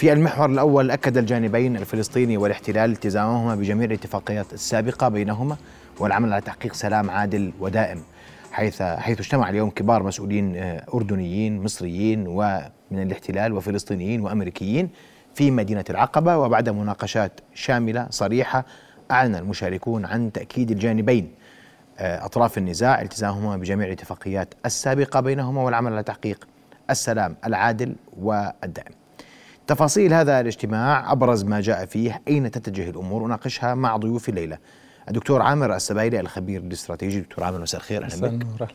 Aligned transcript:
في 0.00 0.12
المحور 0.12 0.50
الأول 0.50 0.90
أكد 0.90 1.16
الجانبين 1.16 1.76
الفلسطيني 1.76 2.36
والاحتلال 2.36 2.90
التزامهما 2.90 3.54
بجميع 3.54 3.84
الاتفاقيات 3.84 4.52
السابقة 4.52 5.08
بينهما 5.08 5.56
والعمل 5.98 6.32
على 6.32 6.42
تحقيق 6.42 6.72
سلام 6.72 7.10
عادل 7.10 7.52
ودائم 7.60 8.02
حيث 8.52 8.82
حيث 8.82 9.20
اجتمع 9.20 9.50
اليوم 9.50 9.70
كبار 9.70 10.02
مسؤولين 10.02 10.56
آه، 10.56 10.86
أردنيين 10.94 11.62
مصريين 11.62 12.24
ومن 12.28 13.02
الاحتلال 13.02 13.52
وفلسطينيين 13.52 14.20
وأمريكيين 14.20 14.90
في 15.34 15.50
مدينة 15.50 15.84
العقبة 15.90 16.38
وبعد 16.38 16.68
مناقشات 16.68 17.40
شاملة 17.54 18.06
صريحة 18.10 18.64
أعلن 19.10 19.34
المشاركون 19.34 20.04
عن 20.04 20.32
تأكيد 20.32 20.70
الجانبين 20.70 21.30
آه، 21.98 22.24
أطراف 22.24 22.58
النزاع 22.58 23.02
التزامهما 23.02 23.56
بجميع 23.56 23.86
الاتفاقيات 23.86 24.54
السابقة 24.66 25.20
بينهما 25.20 25.62
والعمل 25.62 25.92
على 25.92 26.02
تحقيق 26.02 26.48
السلام 26.90 27.36
العادل 27.44 27.94
والدائم. 28.18 28.99
تفاصيل 29.70 30.14
هذا 30.14 30.40
الاجتماع 30.40 31.12
أبرز 31.12 31.44
ما 31.44 31.60
جاء 31.60 31.84
فيه 31.84 32.22
أين 32.28 32.50
تتجه 32.50 32.90
الأمور؟ 32.90 33.26
أناقشها 33.26 33.74
مع 33.74 33.96
ضيوف 33.96 34.28
الليلة. 34.28 34.58
الدكتور 35.08 35.42
عامر 35.42 35.76
السبايلي 35.76 36.20
الخبير 36.20 36.60
الاستراتيجي. 36.60 37.20
دكتور 37.20 37.44
عامر 37.44 37.60
مساء 37.60 37.80
الخير. 37.80 38.04
أهلا 38.04 38.28
بك. 38.28 38.68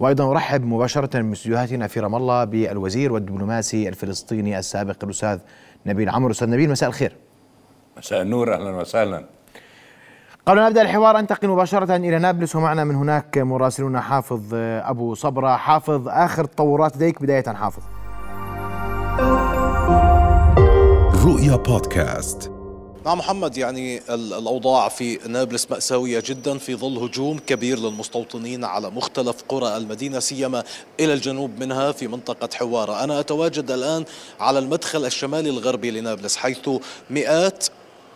وأيضا 0.00 0.30
أرحب 0.30 0.64
مباشرة 0.64 1.20
من 1.20 1.32
استديوهاتنا 1.32 1.86
في 1.86 2.00
رام 2.00 2.14
الله 2.14 2.44
بالوزير 2.44 3.12
والدبلوماسي 3.12 3.88
الفلسطيني 3.88 4.58
السابق 4.58 5.04
الأستاذ 5.04 5.38
نبيل 5.86 6.08
عمرو. 6.08 6.30
أستاذ 6.30 6.50
نبيل 6.50 6.70
مساء 6.70 6.88
الخير. 6.88 7.16
مساء 7.96 8.22
النور 8.22 8.54
أهلا 8.54 8.70
وسهلا. 8.70 9.24
قبل 10.46 10.58
أن 10.58 10.66
نبدأ 10.66 10.82
الحوار 10.82 11.18
أنتقل 11.18 11.48
مباشرة 11.48 11.96
إلى 11.96 12.18
نابلس 12.18 12.56
ومعنا 12.56 12.84
من 12.84 12.94
هناك 12.94 13.38
مراسلنا 13.38 14.00
حافظ 14.00 14.54
أبو 14.54 15.14
صبرة. 15.14 15.56
حافظ 15.56 16.08
آخر 16.08 16.44
تطورات 16.44 16.96
لديك 16.96 17.22
بداية 17.22 17.52
حافظ. 17.52 17.82
رؤيا 21.24 21.56
بودكاست. 21.56 22.50
نعم 23.06 23.18
محمد 23.18 23.56
يعني 23.56 24.00
الأوضاع 24.14 24.88
في 24.88 25.18
نابلس 25.26 25.70
مأساوية 25.70 26.22
جدا 26.26 26.58
في 26.58 26.76
ظل 26.76 26.98
هجوم 26.98 27.38
كبير 27.38 27.78
للمستوطنين 27.78 28.64
على 28.64 28.90
مختلف 28.90 29.36
قرى 29.48 29.76
المدينة 29.76 30.18
سيما 30.18 30.64
إلى 31.00 31.12
الجنوب 31.12 31.50
منها 31.58 31.92
في 31.92 32.08
منطقة 32.08 32.48
حوارة. 32.54 33.04
أنا 33.04 33.20
أتواجد 33.20 33.70
الآن 33.70 34.04
على 34.40 34.58
المدخل 34.58 35.04
الشمالي 35.04 35.50
الغربي 35.50 35.90
لنابلس 35.90 36.36
حيث 36.36 36.70
مئات 37.10 37.66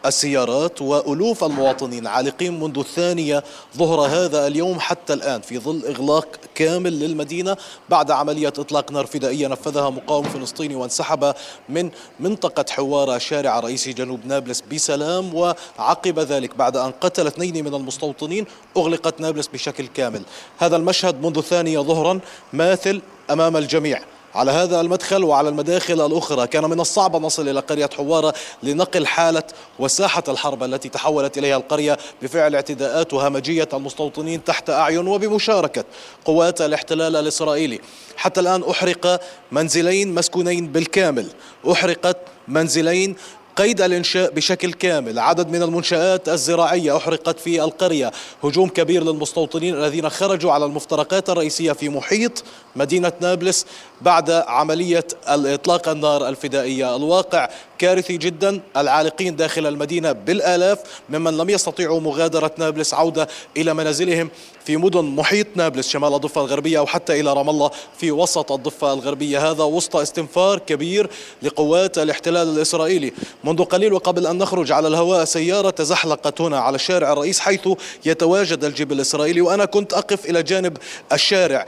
السيارات 0.06 0.83
وألوف 0.83 1.44
المواطنين 1.44 2.06
عالقين 2.06 2.60
منذ 2.60 2.78
الثانية 2.78 3.44
ظهر 3.77 4.00
هذا 4.00 4.46
اليوم 4.46 4.80
حتى 4.80 5.12
الآن 5.12 5.41
في 5.41 5.58
ظل 5.58 5.84
إغلاق 5.86 6.28
كامل 6.55 7.00
للمدينة 7.00 7.56
بعد 7.88 8.11
عملية 8.11 8.48
إطلاق 8.48 8.92
نار 8.92 9.06
فدائية 9.06 9.48
نفذها 9.48 9.91
مقاوم 9.91 10.24
فلسطيني 10.24 10.74
وانسحب 10.74 11.34
من 11.69 11.91
منطقة 12.20 12.64
حواره 12.70 13.19
شارع 13.19 13.61
رئيسي 13.61 13.92
جنوب 13.92 14.27
نابلس 14.27 14.61
بسلام 14.72 15.34
وعقب 15.34 16.18
ذلك 16.18 16.56
بعد 16.56 16.77
أن 16.77 16.91
قتل 16.91 17.27
اثنين 17.27 17.64
من 17.64 17.74
المستوطنين 17.74 18.46
أغلقت 18.77 19.20
نابلس 19.20 19.46
بشكل 19.46 19.86
كامل. 19.86 20.22
هذا 20.58 20.77
المشهد 20.77 21.22
منذ 21.22 21.39
الثانية 21.39 21.78
ظهرا 21.78 22.20
ماثل 22.52 23.02
أمام 23.30 23.56
الجميع. 23.56 24.02
على 24.34 24.50
هذا 24.50 24.80
المدخل 24.80 25.24
وعلى 25.24 25.48
المداخل 25.48 26.06
الأخرى. 26.06 26.46
كان 26.46 26.64
من 26.64 26.80
الصعب 26.80 27.16
نصل 27.16 27.48
إلى 27.48 27.60
قرية 27.60 27.90
حوارة 27.96 28.34
لنقل 28.62 29.06
حالة 29.06 29.42
وساحة 29.78 30.22
الحرب 30.28 30.62
التي 30.62 30.88
تحولت 30.88 31.38
إليها 31.38 31.56
القرية 31.56 31.98
بفعل 32.22 32.55
اعتداءات 32.55 33.14
وهمجية 33.14 33.68
المستوطنين 33.72 34.44
تحت 34.44 34.70
أعين 34.70 35.08
وبمشاركة 35.08 35.84
قوات 36.24 36.60
الاحتلال 36.60 37.16
الإسرائيلي. 37.16 37.80
حتى 38.16 38.40
الآن 38.40 38.64
أحرق 38.70 39.20
منزلين 39.52 40.14
مسكونين 40.14 40.66
بالكامل. 40.66 41.28
أحرقت 41.72 42.16
منزلين 42.48 43.16
قيد 43.56 43.80
الإنشاء 43.80 44.30
بشكل 44.30 44.72
كامل. 44.72 45.19
عدد 45.19 45.48
من 45.48 45.62
المنشآت 45.62 46.28
الزراعية 46.28 46.97
أحرقت 46.97 47.41
في 47.41 47.64
القرية. 47.64 48.12
هجوم 48.44 48.69
كبير 48.69 49.05
للمستوطنين 49.05 49.74
الذين 49.74 50.08
خرجوا 50.08 50.52
على 50.52 50.64
المفترقات 50.64 51.30
الرئيسية 51.30 51.73
في 51.73 51.89
محيط 51.89 52.45
مدينة 52.77 53.12
نابلس 53.20 53.67
بعد 54.01 54.30
عملية 54.30 55.06
إطلاق 55.27 55.89
النار 55.89 56.28
الفدائية. 56.28 56.96
الواقع 56.96 57.48
كارثي 57.78 58.17
جدا. 58.17 58.61
العالقين 58.77 59.36
داخل 59.36 59.67
المدينة 59.67 60.12
بالآلاف 60.12 60.78
ممن 61.08 61.36
لم 61.36 61.51
يستطيعوا 61.51 62.01
مغادرة 62.01 62.51
نابلس 62.58 62.95
عودة 62.95 63.28
إلى 63.57 63.74
منازلهم 63.74 64.30
في 64.64 64.77
مدن 64.77 65.05
محيط 65.05 65.46
نابلس 65.57 65.89
شمال 65.89 66.14
الضفة 66.14 66.40
الغربية 66.40 66.78
أو 66.78 66.86
حتى 66.86 67.20
إلى 67.20 67.33
رام 67.33 67.51
الله 67.51 67.70
في 67.98 68.12
وسط 68.12 68.52
الضفة 68.52 68.92
الغربية. 68.92 69.51
هذا 69.51 69.64
وسط 69.64 69.96
استنفار 69.96 70.58
كبير 70.58 71.11
لقوات 71.42 71.98
الاحتلال 71.98 72.48
الإسرائيلي. 72.48 73.12
منذ 73.44 73.64
قليل 73.64 73.92
وقبل 73.92 74.27
أن 74.27 74.38
نخرج 74.38 74.72
على 74.72 74.88
الهواء 74.88 75.24
سيارة 75.24 75.70
تزحلقت 75.70 76.40
هنا 76.40 76.58
على 76.58 76.74
الشارع 76.74 77.12
الرئيس 77.12 77.40
حيث 77.40 77.68
يتواجد 78.05 78.64
الجيب 78.64 78.92
الإسرائيلي 78.92 79.40
وأنا 79.40 79.64
كنت 79.64 79.92
أقف 79.92 80.27
إلى 80.27 80.42
جانب 80.42 80.77
الشارع. 81.12 81.66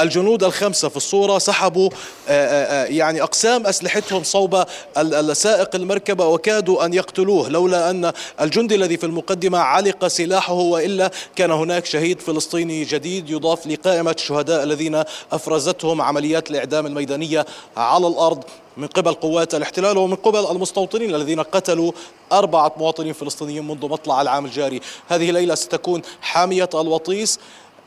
الجنود 0.00 0.44
الخمسة 0.44 0.88
في 0.88 0.96
الصورة 0.96 1.38
سحبوا 1.38 1.90
آه، 2.28 2.32
آه، 2.32 2.84
آه، 2.84 2.86
يعني 2.86 3.22
أقسام 3.22 3.66
أسلحتهم 3.66 4.22
صوب 4.22 4.64
السائق 4.98 5.74
المركبة 5.74 6.26
وكادوا 6.26 6.84
أن 6.84 6.94
يقتلوه 6.94 7.48
لولا 7.48 7.90
أن 7.90 8.12
الجندي 8.40 8.74
الذي 8.74 8.96
في 8.96 9.06
المقدمة 9.06 9.58
علق 9.58 10.06
سلاحه 10.06 10.54
وإلا 10.54 11.10
كان 11.36 11.50
هناك 11.50 11.86
شهيد 11.86 12.20
فلسطيني 12.20 12.84
جديد 12.84 13.30
يضاف 13.30 13.66
لقائمة 13.66 14.10
الشهداء 14.10 14.62
الذين 14.62 15.02
أفرزتهم 15.32 16.00
عمليات 16.00 16.50
الإعدام 16.50 16.86
الميدانية 16.86 17.46
على 17.76 18.06
الأرض 18.06 18.44
من 18.76 18.86
قبل 18.86 19.14
قوات 19.14 19.54
الاحتلال 19.54 19.98
ومن 19.98 20.14
قبل 20.14 20.46
المستوطنين 20.50 21.14
الذين 21.14 21.40
قتلوا 21.40 21.92
أربعة 22.32 22.72
مواطنين 22.76 23.12
فلسطينيين 23.12 23.68
منذ 23.68 23.88
مطلع 23.88 24.22
العام 24.22 24.44
الجاري. 24.44 24.80
هذه 25.08 25.30
ليلة 25.30 25.54
ستكون 25.54 26.02
حامية 26.20 26.68
الوطيس. 26.74 27.38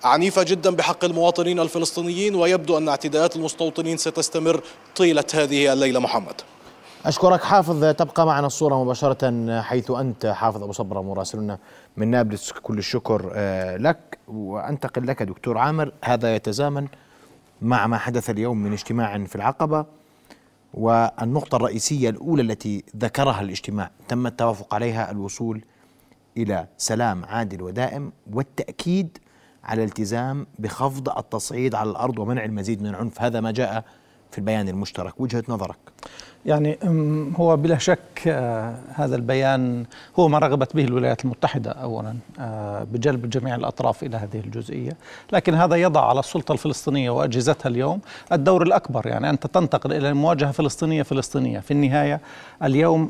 عنيفة 0.04 0.44
جدا 0.44 0.76
بحق 0.76 1.06
المواطنين 1.06 1.60
الفلسطينيين 1.60 2.36
ويبدو 2.36 2.78
أن 2.78 2.90
اعتداءات 2.90 3.36
المستوطنين 3.36 3.98
ستستمر 3.98 4.62
طيلة 4.96 5.24
هذه 5.34 5.74
الليلة. 5.74 6.00
محمد. 6.00 6.42
أشكرك 7.06 7.44
حافظ. 7.44 7.86
تبقى 7.86 8.26
معنا 8.26 8.48
الصورة 8.48 8.84
مباشرة 8.84 9.62
حيث 9.62 9.92
أنت 9.92 10.26
حافظ 10.26 10.64
أبو 10.64 10.72
صبرة 10.72 11.02
مراسلنا 11.02 11.58
من 11.98 12.08
نابلس 12.08 12.52
كل 12.52 12.78
الشكر 12.78 13.32
آه، 13.36 13.78
لك. 13.78 14.18
وأنتقل 14.28 15.08
لك 15.08 15.24
دكتور 15.24 15.58
عامر. 15.58 15.92
هذا 16.04 16.36
يتزامن 16.36 16.88
مع 17.62 17.88
ما 17.88 17.98
حدث 17.98 18.30
اليوم 18.30 18.58
من 18.58 18.74
اجتماع 18.74 19.24
في 19.26 19.36
العقبة 19.36 19.86
والنقطة 20.74 21.56
الرئيسية 21.56 22.10
الأولى 22.10 22.42
التي 22.42 22.84
ذكرها 22.98 23.42
الاجتماع 23.42 23.92
تم 24.08 24.28
التوافق 24.28 24.74
عليها 24.74 25.12
الوصول 25.12 25.62
إلى 26.38 26.68
سلام 26.78 27.26
عادل 27.26 27.62
ودائم 27.62 28.12
والتأكيد 28.34 29.18
على 29.64 29.84
الالتزام 29.84 30.48
بخفض 30.60 31.10
التصعيد 31.10 31.76
على 31.76 31.90
الأرض 31.90 32.20
ومنع 32.20 32.46
المزيد 32.46 32.82
من 32.82 32.90
العنف. 32.90 33.22
هذا 33.22 33.42
ما 33.42 33.52
جاء 33.52 33.86
في 34.32 34.38
البيان 34.38 34.70
المشترك. 34.70 35.22
وجهة 35.22 35.44
نظرك. 35.50 35.78
يعني 36.46 36.78
هو 37.36 37.58
بلا 37.58 37.78
شك 37.78 38.00
آه، 38.28 38.76
هذا 38.94 39.16
البيان 39.16 39.86
هو 40.20 40.28
ما 40.28 40.40
رغبت 40.40 40.76
به 40.76 40.84
الولايات 40.84 41.26
المتحدة 41.26 41.72
أولا 41.72 42.16
آه، 42.40 42.84
بجلب 42.84 43.30
جميع 43.30 43.56
الأطراف 43.56 44.04
إلى 44.04 44.18
هذه 44.18 44.40
الجزئية. 44.40 44.98
لكن 45.34 45.54
هذا 45.54 45.76
يضع 45.76 46.10
على 46.10 46.20
السلطة 46.20 46.52
الفلسطينية 46.52 47.10
وأجهزتها 47.10 47.70
اليوم 47.70 48.00
الدور 48.32 48.64
الأكبر 48.64 49.08
يعني 49.08 49.30
أنت 49.30 49.48
تنتقل 49.48 49.94
إلى 49.94 50.14
مواجهة 50.14 50.52
فلسطينية 50.52 51.04
فلسطينية. 51.04 51.60
في 51.60 51.72
النهاية 51.72 52.22
اليوم 52.64 53.10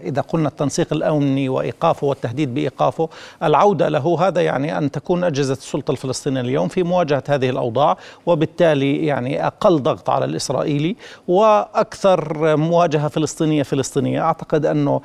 إذا 0.00 0.20
قلنا 0.20 0.48
التنسيق 0.48 0.92
الأمني 0.92 1.48
وإيقافه 1.48 2.06
والتهديد 2.06 2.54
بإيقافه 2.54 3.08
العودة 3.42 3.88
له 3.88 4.28
هذا 4.28 4.40
يعني 4.40 4.78
أن 4.78 4.90
تكون 4.90 5.24
أجهزة 5.24 5.52
السلطة 5.52 5.92
الفلسطينية 5.92 6.40
اليوم 6.40 6.68
في 6.68 6.82
مواجهة 6.82 7.22
هذه 7.28 7.50
الأوضاع 7.50 7.96
وبالتالي 8.26 9.06
يعني 9.06 9.46
أقل 9.46 9.82
ضغط 9.82 10.10
على 10.10 10.24
الإسرائيلي 10.24 10.96
و 11.28 11.67
أكثر 11.74 12.56
مواجهة 12.56 13.08
فلسطينية 13.08 13.62
فلسطينية. 13.62 14.22
أعتقد 14.22 14.66
أنه 14.66 15.00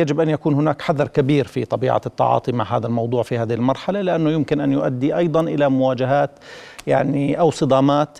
يجب 0.00 0.20
أن 0.20 0.28
يكون 0.28 0.54
هناك 0.54 0.82
حذر 0.82 1.08
كبير 1.08 1.46
في 1.46 1.64
طبيعة 1.64 2.00
التعاطي 2.06 2.52
مع 2.52 2.76
هذا 2.76 2.86
الموضوع 2.86 3.22
في 3.22 3.38
هذه 3.38 3.54
المرحلة 3.54 4.00
لأنه 4.00 4.30
يمكن 4.30 4.60
أن 4.60 4.72
يؤدي 4.72 5.16
أيضا 5.16 5.40
إلى 5.40 5.68
مواجهات 5.68 6.30
يعني 6.86 7.40
أو 7.40 7.50
صدامات 7.50 8.18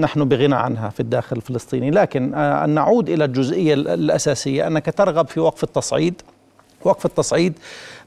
نحن 0.00 0.24
بغنى 0.24 0.54
عنها 0.54 0.88
في 0.88 1.00
الداخل 1.00 1.36
الفلسطيني. 1.36 1.90
لكن 1.90 2.34
أن 2.34 2.70
نعود 2.70 3.08
إلى 3.08 3.24
الجزئية 3.24 3.74
الأساسية 3.74 4.66
أنك 4.66 4.86
ترغب 4.96 5.28
في 5.28 5.40
وقف 5.40 5.64
التصعيد. 5.64 6.22
وقف 6.84 7.06
التصعيد 7.06 7.58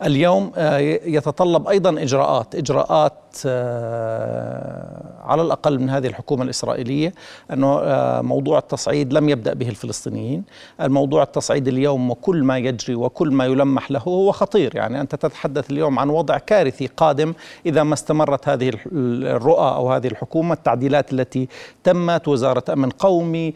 اليوم 0.03 0.51
آه، 0.55 0.77
يتطلب 1.05 1.67
أيضا 1.67 2.01
إجراءات 2.01 2.55
إجراءات 2.55 3.13
آه، 3.45 5.01
على 5.23 5.41
الأقل 5.41 5.79
من 5.79 5.89
هذه 5.89 6.07
الحكومة 6.07 6.43
الإسرائيلية 6.43 7.13
أنه 7.53 7.79
آه، 7.79 8.21
موضوع 8.21 8.57
التصعيد 8.57 9.13
لم 9.13 9.29
يبدأ 9.29 9.53
به 9.53 9.69
الفلسطينيين. 9.69 10.43
الموضوع 10.81 11.23
التصعيد 11.23 11.67
اليوم 11.67 12.11
وكل 12.11 12.43
ما 12.43 12.57
يجري 12.57 12.95
وكل 12.95 13.31
ما 13.31 13.45
يلمح 13.45 13.91
له 13.91 13.99
هو 13.99 14.31
خطير. 14.31 14.75
يعني 14.75 15.01
أنت 15.01 15.15
تتحدث 15.15 15.71
اليوم 15.71 15.99
عن 15.99 16.09
وضع 16.09 16.37
كارثي 16.37 16.87
قادم 16.87 17.33
إذا 17.65 17.83
ما 17.83 17.93
استمرت 17.93 18.49
هذه 18.49 18.71
الرؤى 18.91 19.75
أو 19.75 19.91
هذه 19.91 20.07
الحكومة 20.07 20.53
التعديلات 20.53 21.13
التي 21.13 21.47
تمت 21.83 22.27
وزارة 22.27 22.63
أمن 22.73 22.89
قومي 22.89 23.53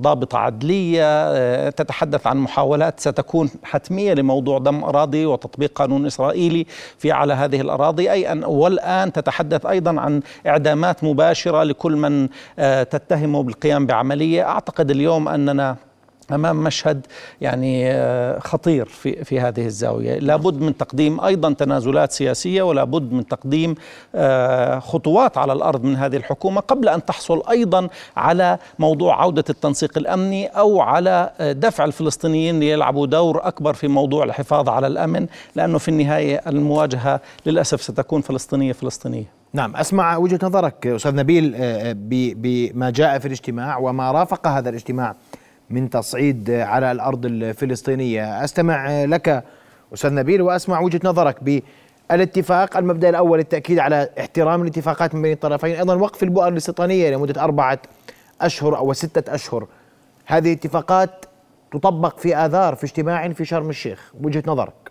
ضابطة 0.00 0.38
عدلية 0.38 1.70
تتحدث 1.70 2.26
عن 2.26 2.36
محاولات 2.36 3.00
ستكون 3.00 3.50
حتمية 3.62 4.14
لموضوع 4.14 4.57
دم 4.58 4.84
أراضي 4.84 5.26
وتطبيق 5.26 5.72
قانون 5.74 6.06
إسرائيلي 6.06 6.66
في 6.98 7.12
على 7.12 7.34
هذه 7.34 7.60
الأراضي. 7.60 8.12
أي 8.12 8.32
أن 8.32 8.44
والآن 8.44 9.12
تتحدث 9.12 9.66
أيضا 9.66 10.00
عن 10.00 10.20
إعدامات 10.46 11.04
مباشرة 11.04 11.62
لكل 11.62 11.96
من 11.96 12.28
آه، 12.58 12.82
تتهمه 12.82 13.42
بالقيام 13.42 13.86
بعملية. 13.86 14.48
أعتقد 14.48 14.90
اليوم 14.90 15.28
أننا 15.28 15.76
أمام 16.32 16.56
مشهد 16.56 17.06
يعني 17.40 17.92
آه، 17.92 18.38
خطير 18.38 18.84
في 18.84 19.24
في 19.24 19.40
هذه 19.40 19.66
الزاوية، 19.66 20.18
لابد 20.18 20.60
من 20.60 20.76
تقديم 20.76 21.20
أيضا 21.20 21.52
تنازلات 21.52 22.12
سياسية 22.12 22.62
ولابد 22.62 23.12
من 23.12 23.26
تقديم 23.26 23.74
آه، 24.14 24.78
خطوات 24.78 25.38
على 25.38 25.52
الأرض 25.52 25.84
من 25.84 25.96
هذه 25.96 26.16
الحكومة 26.16 26.60
قبل 26.60 26.88
أن 26.88 27.04
تحصل 27.04 27.42
أيضا 27.50 27.88
على 28.16 28.58
موضوع 28.78 29.22
عودة 29.22 29.44
التنسيق 29.50 29.98
الأمني 29.98 30.46
أو 30.46 30.80
على 30.80 31.30
آه، 31.40 31.52
دفع 31.52 31.84
الفلسطينيين 31.84 32.60
ليلعبوا 32.60 33.06
دور 33.06 33.48
أكبر 33.48 33.74
في 33.74 33.88
موضوع 33.88 34.24
الحفاظ 34.24 34.68
على 34.68 34.86
الأمن، 34.86 35.26
لأنه 35.56 35.78
في 35.78 35.88
النهاية 35.88 36.42
المواجهة 36.46 37.20
للأسف 37.46 37.82
ستكون 37.82 38.20
فلسطينية 38.20 38.72
فلسطينية. 38.72 39.38
نعم 39.52 39.76
أسمع 39.76 40.16
وجهة 40.16 40.38
نظرك 40.42 40.86
أستاذ 40.86 41.14
نبيل 41.14 41.54
بما 42.34 42.90
جاء 42.90 43.18
في 43.18 43.26
الاجتماع 43.26 43.78
وما 43.78 44.12
رافق 44.12 44.46
هذا 44.46 44.68
الاجتماع 44.68 45.14
من 45.70 45.90
تصعيد 45.90 46.50
على 46.50 46.92
الأرض 46.92 47.26
الفلسطينية. 47.26 48.44
أستمع 48.44 49.04
لك 49.04 49.44
أستاذ 49.94 50.14
نبيل 50.14 50.42
وأسمع 50.42 50.80
وجهة 50.80 51.00
نظرك 51.04 51.62
بالاتفاق 52.10 52.76
المبدأ 52.76 53.08
الأول 53.08 53.38
التأكيد 53.38 53.78
على 53.78 54.08
احترام 54.20 54.62
الاتفاقات 54.62 55.14
من 55.14 55.22
بين 55.22 55.32
الطرفين. 55.32 55.76
أيضا 55.76 55.94
وقف 55.94 56.22
البؤر 56.22 56.48
الاستيطانية 56.48 57.10
لمدة 57.10 57.44
أربعة 57.44 57.78
أشهر 58.40 58.76
أو 58.76 58.92
ستة 58.92 59.34
أشهر. 59.34 59.66
هذه 60.26 60.52
اتفاقات 60.52 61.24
تطبق 61.72 62.18
في 62.18 62.36
آذار 62.36 62.74
في 62.74 62.84
اجتماع 62.84 63.28
في 63.28 63.44
شرم 63.44 63.68
الشيخ. 63.70 64.12
وجهة 64.22 64.42
نظرك. 64.46 64.87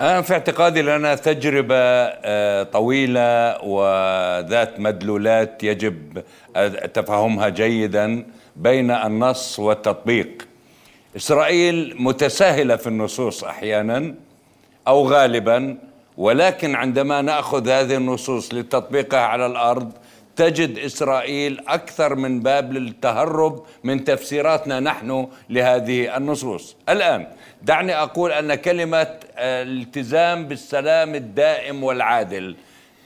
أنا 0.00 0.22
في 0.22 0.32
اعتقادي 0.32 0.82
لنا 0.82 1.14
تجربة 1.14 1.74
آه، 1.76 2.62
طويلة 2.62 3.64
وذات 3.64 4.80
مدلولات 4.80 5.64
يجب 5.64 6.22
تفهمها 6.94 7.48
جيدا 7.48 8.26
بين 8.56 8.90
النص 8.90 9.58
والتطبيق. 9.58 10.46
إسرائيل 11.16 11.96
متساهلة 11.98 12.76
في 12.76 12.86
النصوص 12.86 13.44
أحيانا 13.44 14.14
أو 14.88 15.08
غالبا 15.08 15.78
ولكن 16.16 16.74
عندما 16.74 17.22
نأخذ 17.22 17.68
هذه 17.68 17.96
النصوص 17.96 18.54
لتطبيقها 18.54 19.20
على 19.20 19.46
الأرض 19.46 19.92
تجد 20.40 20.78
إسرائيل 20.78 21.60
أكثر 21.68 22.14
من 22.14 22.40
باب 22.40 22.72
للتهرب 22.72 23.64
من 23.84 24.04
تفسيراتنا 24.04 24.80
نحن 24.80 25.28
لهذه 25.50 26.16
النصوص. 26.16 26.76
الآن 26.88 27.26
دعني 27.62 27.94
أقول 27.94 28.32
أن 28.32 28.54
كلمة 28.54 29.16
الالتزام 29.38 30.44
بالسلام 30.48 31.14
الدائم 31.14 31.84
والعادل 31.84 32.56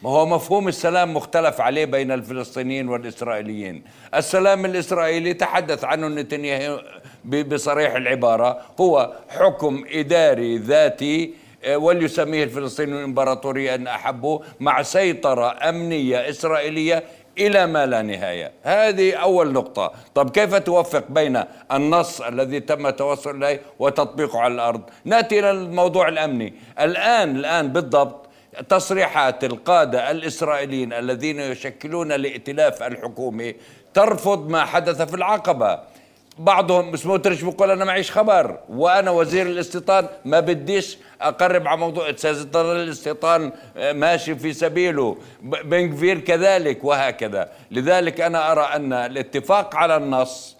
هو 0.05 0.27
مفهوم 0.27 0.69
السلام 0.69 1.15
مختلف 1.15 1.61
عليه 1.61 1.85
بين 1.85 2.13
الفلسطينيين 2.13 2.89
والإسرائيليين. 2.89 3.83
السلام 4.15 4.65
الإسرائيلي 4.65 5.35
تحدث 5.35 5.85
عنه 5.85 6.09
نتنياهو 6.09 6.81
بصريح 7.25 7.95
العبارة 7.95 8.61
هو 8.81 9.13
حكم 9.29 9.85
إداري 9.93 10.59
ذاتي 10.59 11.45
آه، 11.65 11.77
وليسميه 11.77 12.45
الفلسطينيون 12.45 13.03
إمبراطورية 13.03 13.75
أن 13.75 13.87
أحبوا 13.87 14.39
مع 14.61 14.83
سيطرة 14.83 15.69
أمنية 15.69 16.29
إسرائيلية 16.31 17.05
إلى 17.39 17.67
ما 17.67 17.87
لا 17.87 18.03
نهاية. 18.03 18.53
هذه 18.63 19.15
أول 19.15 19.53
نقطة. 19.53 19.93
طب 20.15 20.31
كيف 20.31 20.55
توفق 20.55 21.05
بين 21.09 21.45
النص 21.73 22.21
الذي 22.21 22.61
تم 22.61 22.87
التوصل 22.87 23.45
إليه 23.45 23.61
وتطبيقه 23.79 24.41
على 24.41 24.55
الأرض؟ 24.55 24.83
نأتي 25.05 25.39
إلى 25.39 25.51
الموضوع 25.51 26.09
الأمني. 26.09 26.55
الآن 26.81 27.37
الآن 27.37 27.69
بالضبط 27.69 28.27
تصريحات 28.69 29.45
القادة 29.45 30.11
الإسرائيليين 30.11 30.93
الذين 30.93 31.41
يشكلون 31.41 32.13
الائتلاف 32.13 32.83
الحكومي 32.83 33.55
ترفض 33.95 34.49
ما 34.49 34.65
حدث 34.65 35.03
في 35.03 35.15
العقبة. 35.15 35.81
بعضهم 36.39 36.97
سموتريش 36.97 37.43
بيقول 37.43 37.71
أنا 37.71 37.85
معيش 37.85 38.11
خبر 38.11 38.59
وأنا 38.69 39.11
وزير 39.11 39.47
الاستيطان 39.47 40.09
ما 40.25 40.41
بديش 40.41 40.99
أقرب 41.21 41.69
على 41.69 41.81
موضوع 41.81 42.13
سيظل 42.17 42.77
الاستيطان 42.77 43.53
آه، 43.77 43.93
ماشي 43.93 44.35
في 44.35 44.53
سبيله 44.53 45.17
بنكفير 45.43 46.19
كذلك 46.21 46.85
وهكذا. 46.85 47.51
لذلك 47.71 48.21
أنا 48.21 48.53
أرى 48.53 48.61
أن 48.63 48.93
الاتفاق 48.93 49.77
على 49.77 49.97
النص 49.97 50.57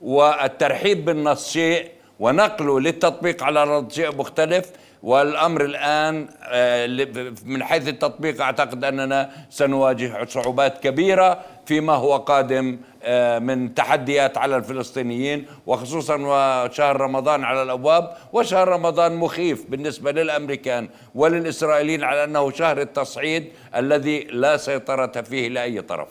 والترحيب 0.00 1.04
بالنص 1.04 1.52
شيء 1.52 1.90
ونقله 2.20 2.80
للتطبيق 2.80 3.42
على 3.42 3.62
الأرض 3.62 3.92
شيء 3.92 4.16
مختلف 4.16 4.70
والأمر 5.02 5.64
الآن 5.64 6.28
آه، 6.42 6.86
من 7.44 7.62
حيث 7.62 7.88
التطبيق 7.88 8.42
أعتقد 8.42 8.84
أننا 8.84 9.30
سنواجه 9.50 10.24
صعوبات 10.24 10.78
كبيرة 10.78 11.38
فيما 11.66 11.92
هو 11.92 12.16
قادم 12.16 12.78
آه، 13.02 13.38
من 13.38 13.74
تحديات 13.74 14.38
على 14.38 14.56
الفلسطينيين 14.56 15.46
وخصوصا 15.66 16.14
وشهر 16.16 17.00
رمضان 17.00 17.44
على 17.44 17.62
الأبواب 17.62 18.10
وشهر 18.32 18.68
رمضان 18.68 19.16
مخيف 19.16 19.70
بالنسبة 19.70 20.12
للأمريكان 20.12 20.88
وللإسرائيليين 21.14 22.04
على 22.04 22.24
أنه 22.24 22.50
شهر 22.50 22.80
التصعيد 22.80 23.48
الذي 23.76 24.20
لا 24.20 24.56
سيطرة 24.56 25.22
فيه 25.22 25.48
لأي 25.48 25.82
طرف. 25.82 26.08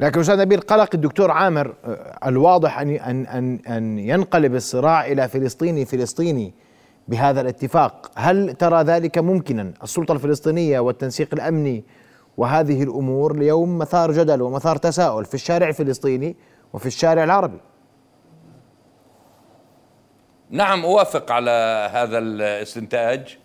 لكن 0.00 0.20
أستاذ 0.20 0.38
نبيل 0.38 0.60
قلق 0.60 0.88
الدكتور 0.94 1.30
عامر 1.30 1.74
آه، 1.84 2.18
الواضح 2.26 2.78
ان 2.78 2.96
ان 2.96 3.58
أن 3.68 3.98
ينقلب 3.98 4.54
الصراع 4.54 5.06
إلى 5.06 5.28
فلسطيني 5.28 5.84
فلسطيني 5.84 6.52
بهذا 7.08 7.40
الاتفاق، 7.40 8.10
هل 8.14 8.54
ترى 8.54 8.82
ذلك 8.82 9.18
ممكنا؟ 9.18 9.72
السلطة 9.82 10.12
الفلسطينية 10.12 10.80
والتنسيق 10.80 11.28
الأمني 11.32 11.84
وهذه 12.36 12.82
الأمور 12.82 13.34
اليوم 13.34 13.78
مثار 13.78 14.12
جدل 14.12 14.42
ومثار 14.42 14.76
تساؤل 14.76 15.24
في 15.24 15.34
الشارع 15.34 15.68
الفلسطيني 15.68 16.36
وفي 16.72 16.86
الشارع 16.86 17.24
العربي. 17.24 17.60
نعم 20.50 20.84
أوافق 20.84 21.32
على 21.32 21.90
هذا 21.92 22.18
الاستنتاج 22.18 23.38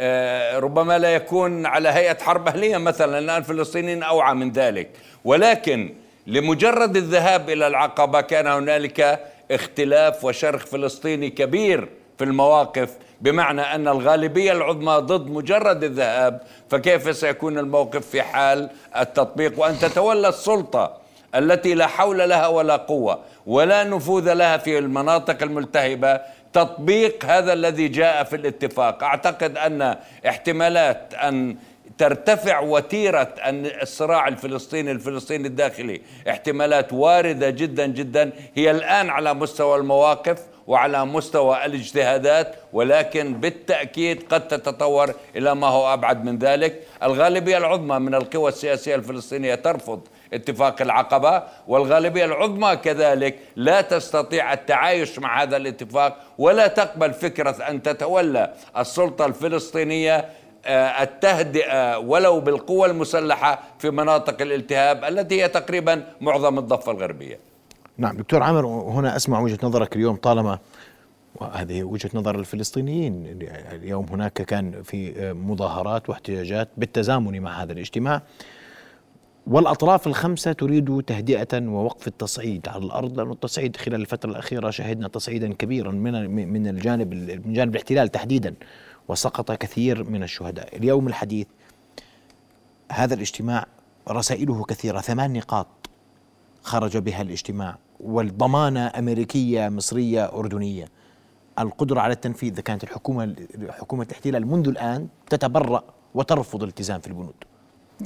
آه، 0.00 0.58
ربما 0.58 0.98
لا 0.98 1.14
يكون 1.14 1.66
على 1.66 1.88
هيئة 1.88 2.18
حرب 2.18 2.48
أهلية 2.48 2.76
مثلا 2.76 3.18
الان 3.18 3.36
الفلسطينيين 3.36 4.02
أوعى 4.02 4.34
من 4.34 4.52
ذلك 4.52 4.90
ولكن 5.24 5.94
لمجرد 6.26 6.96
الذهاب 6.96 7.50
إلى 7.50 7.66
العقبة 7.66 8.20
كان 8.20 8.46
هنالك 8.46 9.20
اختلاف 9.50 10.24
وشرخ 10.24 10.66
فلسطيني 10.66 11.30
كبير 11.30 11.88
في 12.20 12.26
المواقف 12.26 12.96
بمعنى 13.20 13.60
أن 13.60 13.88
الغالبية 13.88 14.52
العظمى 14.52 14.92
ضد 14.92 15.30
مجرد 15.30 15.84
الذهاب 15.84 16.40
فكيف 16.70 17.16
سيكون 17.16 17.58
الموقف 17.58 18.06
في 18.06 18.22
حال 18.22 18.70
التطبيق؟ 18.96 19.60
وأن 19.60 19.78
تتولى 19.78 20.28
السلطة 20.28 20.96
التي 21.34 21.74
لا 21.74 21.86
حول 21.86 22.28
لها 22.28 22.46
ولا 22.46 22.76
قوة 22.76 23.18
ولا 23.46 23.84
نفوذ 23.84 24.32
لها 24.32 24.56
في 24.56 24.78
المناطق 24.78 25.42
الملتهبة 25.42 26.20
تطبيق 26.52 27.24
هذا 27.24 27.52
الذي 27.52 27.88
جاء 27.88 28.24
في 28.24 28.36
الاتفاق. 28.36 29.04
أعتقد 29.04 29.56
أن 29.56 29.96
احتمالات 30.26 31.14
أن 31.14 31.56
ترتفع 31.98 32.60
وتيرة 32.60 33.34
أن 33.44 33.66
الصراع 33.82 34.28
الفلسطيني 34.28 34.90
الفلسطيني 34.90 35.48
الداخلي 35.48 36.00
احتمالات 36.28 36.92
واردة 36.92 37.50
جدا 37.50 37.86
جدا 37.86 38.32
هي 38.54 38.70
الآن 38.70 39.10
على 39.10 39.34
مستوى 39.34 39.76
المواقف. 39.76 40.49
وعلى 40.70 41.04
مستوى 41.04 41.66
الاجتهادات 41.66 42.54
ولكن 42.72 43.34
بالتأكيد 43.34 44.22
قد 44.30 44.48
تتطور 44.48 45.14
إلى 45.36 45.54
ما 45.54 45.66
هو 45.66 45.94
أبعد 45.94 46.24
من 46.24 46.38
ذلك. 46.38 46.82
الغالبية 47.02 47.58
العظمى 47.58 47.98
من 47.98 48.14
القوى 48.14 48.48
السياسية 48.48 48.94
الفلسطينية 48.94 49.54
ترفض 49.54 50.00
اتفاق 50.32 50.82
العقبة 50.82 51.42
والغالبية 51.68 52.24
العظمى 52.24 52.76
كذلك 52.76 53.38
لا 53.56 53.80
تستطيع 53.80 54.52
التعايش 54.52 55.18
مع 55.18 55.42
هذا 55.42 55.56
الاتفاق 55.56 56.16
ولا 56.38 56.66
تقبل 56.66 57.12
فكرة 57.12 57.56
أن 57.68 57.82
تتولى 57.82 58.52
السلطة 58.78 59.26
الفلسطينية 59.26 60.28
آه، 60.66 61.02
التهدئة 61.02 61.98
ولو 61.98 62.40
بالقوى 62.40 62.88
المسلحة 62.90 63.62
في 63.78 63.90
مناطق 63.90 64.42
الالتهاب 64.42 65.04
التي 65.04 65.42
هي 65.42 65.48
تقريبا 65.48 66.04
معظم 66.20 66.58
الضفة 66.58 66.92
الغربية. 66.92 67.49
نعم 68.00 68.16
دكتور 68.16 68.42
عامر 68.42 68.66
هنا 68.66 69.16
أسمع 69.16 69.40
وجهة 69.40 69.58
نظرك 69.62 69.96
اليوم 69.96 70.16
طالما 70.16 70.58
وهذه 71.34 71.82
وجهة 71.82 72.10
نظر 72.14 72.38
الفلسطينيين. 72.38 73.24
اليوم 73.72 74.06
هناك 74.10 74.32
كان 74.32 74.82
في 74.82 75.32
مظاهرات 75.32 76.08
واحتجاجات 76.08 76.68
بالتزامن 76.76 77.40
مع 77.40 77.62
هذا 77.62 77.72
الاجتماع. 77.72 78.22
والأطراف 79.46 80.06
الخمسة 80.06 80.52
تريد 80.52 81.02
تهدئة 81.06 81.68
ووقف 81.68 82.06
التصعيد 82.08 82.68
على 82.68 82.84
الأرض 82.84 83.20
لأن 83.20 83.30
التصعيد 83.30 83.76
خلال 83.76 84.00
الفترة 84.00 84.30
الأخيرة 84.30 84.70
شهدنا 84.70 85.08
تصعيدا 85.08 85.52
كبيرا 85.52 85.90
من 85.90 86.30
من 86.52 86.66
الجانب 86.66 87.14
من 87.46 87.52
جانب 87.52 87.74
الاحتلال 87.74 88.08
تحديدا 88.08 88.54
وسقط 89.08 89.52
كثير 89.52 90.04
من 90.04 90.22
الشهداء. 90.22 90.76
اليوم 90.76 91.08
الحديث 91.08 91.46
هذا 92.92 93.14
الاجتماع 93.14 93.66
رسائله 94.08 94.64
كثيرة. 94.64 95.00
ثمان 95.00 95.32
نقاط 95.32 95.66
خرج 96.62 96.98
بها 96.98 97.22
الاجتماع. 97.22 97.78
والضمانة 98.04 98.92
أمريكية 98.98 99.68
مصرية 99.68 100.24
أردنية. 100.24 100.88
القدرة 101.58 102.00
على 102.00 102.12
التنفيذ 102.12 102.60
كانت 102.60 102.84
الحكومة 102.84 103.36
حكومة 103.68 104.02
الاحتلال 104.04 104.46
منذ 104.46 104.68
الآن 104.68 105.08
تتبرأ 105.30 105.84
وترفض 106.14 106.62
الالتزام 106.62 107.00
في 107.00 107.06
البنود. 107.06 107.34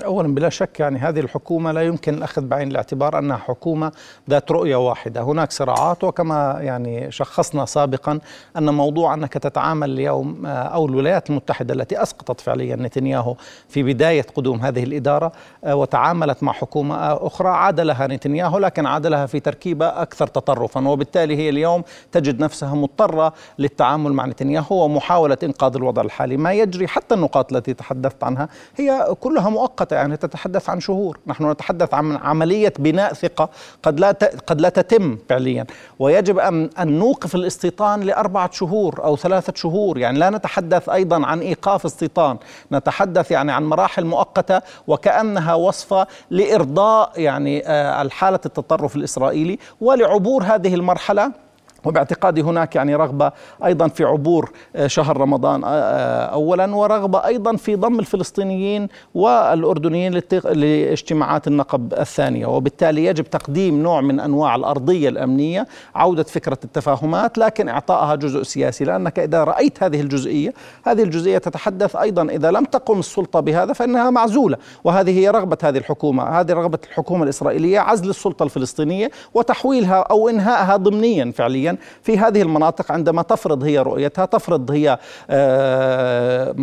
اولا 0.03 0.35
بلا 0.35 0.49
شك 0.49 0.81
يعني 0.81 0.99
هذه 0.99 1.21
الحكومة 1.21 1.73
لا 1.73 1.83
يمكن 1.83 2.15
الأخذ 2.15 2.43
بعين 2.43 2.71
الاعتبار 2.71 3.19
أنها 3.19 3.37
حكومة 3.37 3.93
ذات 4.31 4.53
رؤية 4.53 4.77
واحدة، 4.77 5.23
هناك 5.23 5.53
صراعات 5.53 6.05
وكما 6.05 6.59
يعني 6.61 7.11
شخصنا 7.11 7.65
سابقا 7.65 8.21
أن 8.57 8.75
موضوع 8.75 9.15
أنك 9.15 9.33
تتعامل 9.33 9.91
اليوم 9.91 10.47
آه، 10.47 10.49
أو 10.49 10.87
الولايات 10.87 11.31
المتحدة 11.31 11.75
التي 11.75 12.03
أسقطت 12.03 12.41
فعليا 12.41 12.77
نتنياهو 12.77 13.37
في 13.69 13.83
بداية 13.83 14.27
قدوم 14.35 14.61
هذه 14.61 14.83
الإدارة 14.83 15.33
آه، 15.65 15.75
وتعاملت 15.75 16.43
مع 16.43 16.53
حكومة 16.53 16.95
آه، 16.95 17.27
أخرى 17.27 17.49
عاد 17.49 17.81
لها 17.81 18.07
نتنياهو 18.07 18.59
لكن 18.59 18.87
عاد 18.87 19.07
لها 19.07 19.27
في 19.27 19.41
تركيبة 19.41 19.87
أكثر 19.87 20.27
تطرفا. 20.27 20.89
وبالتالي 20.89 21.37
هي 21.37 21.49
اليوم 21.49 21.83
تجد 22.13 22.41
نفسها 22.41 22.75
مضطرة 22.75 23.33
للتعامل 23.59 24.13
مع 24.13 24.27
نتنياهو 24.27 24.85
ومحاولة 24.85 25.39
إنقاذ 25.43 25.77
الوضع 25.77 26.03
الحالي، 26.03 26.37
ما 26.37 26.53
يجري 26.53 26.89
حتى 26.89 27.15
النقاط 27.15 27.53
التي 27.53 27.75
تحدثت 27.75 28.25
عنها 28.25 28.49
هي 28.77 29.15
كلها 29.21 29.49
مؤقتة. 29.49 29.84
مؤقتة 29.85 29.97
يعني 29.97 30.17
تتحدث 30.17 30.71
عن 30.71 30.81
شهور. 30.81 31.19
نحن 31.27 31.51
نتحدث 31.51 31.95
عن 31.95 32.17
عملية 32.17 32.73
بناء 32.79 33.13
ثقة 33.13 33.49
قد 33.83 34.01
لا 34.01 34.13
قد 34.47 34.61
لا 34.61 34.69
تتم 34.69 35.19
فعليا. 35.29 35.67
ويجب 35.99 36.39
أن 36.39 36.71
أن 36.79 36.99
نوقف 36.99 37.35
الاستيطان 37.35 38.01
لأربعة 38.01 38.51
شهور 38.53 39.05
أو 39.05 39.17
ثلاثة 39.17 39.53
شهور. 39.57 39.99
يعني 39.99 40.19
لا 40.19 40.31
نتحدث 40.31 40.89
أيضا 40.89 41.27
عن 41.27 41.41
إيقاف 41.41 41.85
استيطان. 41.85 42.37
نتحدث 42.73 43.31
يعني 43.31 43.53
عن 43.53 43.65
مراحل 43.65 44.05
مؤقتة 44.05 44.61
وكأنها 44.87 45.55
وصفة 45.55 46.07
لإرضاء 46.31 47.13
يعني 47.17 47.69
آه، 47.69 48.03
الحالة 48.03 48.41
التطرف 48.47 48.97
الإسرائيلي 48.97 49.59
ولعبور 49.81 50.43
هذه 50.43 50.75
المرحلة. 50.75 51.44
وباعتقادي 51.85 52.43
هناك 52.43 52.77
يعني 52.77 52.95
رغبة 52.95 53.33
أيضا 53.65 53.89
في 53.89 54.05
عبور 54.05 54.53
آه، 54.77 54.87
شهر 54.87 55.17
رمضان 55.17 55.65
آه، 55.65 55.69
آه، 55.69 56.25
أولا 56.25 56.75
ورغبة 56.77 57.27
أيضا 57.27 57.57
في 57.57 57.77
ضم 57.77 57.99
الفلسطينيين 57.99 58.89
والأردنيين 59.15 60.21
لاجتماعات 60.45 61.47
النقب 61.47 61.93
الثانية. 61.93 62.47
وبالتالي 62.47 63.05
يجب 63.05 63.25
تقديم 63.25 63.83
نوع 63.83 64.01
من 64.01 64.21
أنواع 64.21 64.55
الأرضية 64.55 65.09
الأمنية 65.09 65.67
عودة 65.95 66.23
فكرة 66.23 66.59
التفاهمات 66.65 67.39
لكن 67.39 67.69
إعطائها 67.69 68.15
جزء 68.15 68.43
سياسي. 68.43 68.85
لأنك 68.85 69.19
إذا 69.19 69.45
رأيت 69.45 69.83
هذه 69.83 70.01
الجزئية 70.01 70.55
هذه 70.85 71.03
الجزئية 71.03 71.39
تتحدث 71.39 71.97
أيضا 71.97 72.23
إذا 72.23 72.51
لم 72.51 72.65
تقم 72.65 72.99
السلطة 72.99 73.41
بهذا 73.41 73.73
فإنها 73.73 74.11
معزولة. 74.11 74.57
وهذه 74.85 75.19
هي 75.19 75.31
رغبة 75.31 75.59
هذه 75.63 75.79
الحكومة. 75.79 76.41
هذه 76.41 76.53
رغبة 76.53 76.79
الحكومة 76.91 77.25
الإسرائيلية 77.25 77.81
عزل 77.81 78.11
السلطة 78.11 78.43
الفلسطينية 78.43 79.11
وتحويلها 79.35 80.01
أو 80.01 80.29
إنهائها 80.29 80.77
ضمنيا 80.77 81.33
فعليا 81.37 81.74
في 82.03 82.19
هذه 82.19 82.43
المناطق 82.43 82.93
عندما 82.93 83.23
تفرض 83.23 83.65
هي 83.65 83.79
رؤيتها 83.79 84.25
تفرض 84.25 84.71
هي 84.71 84.99
آه، 85.31 86.55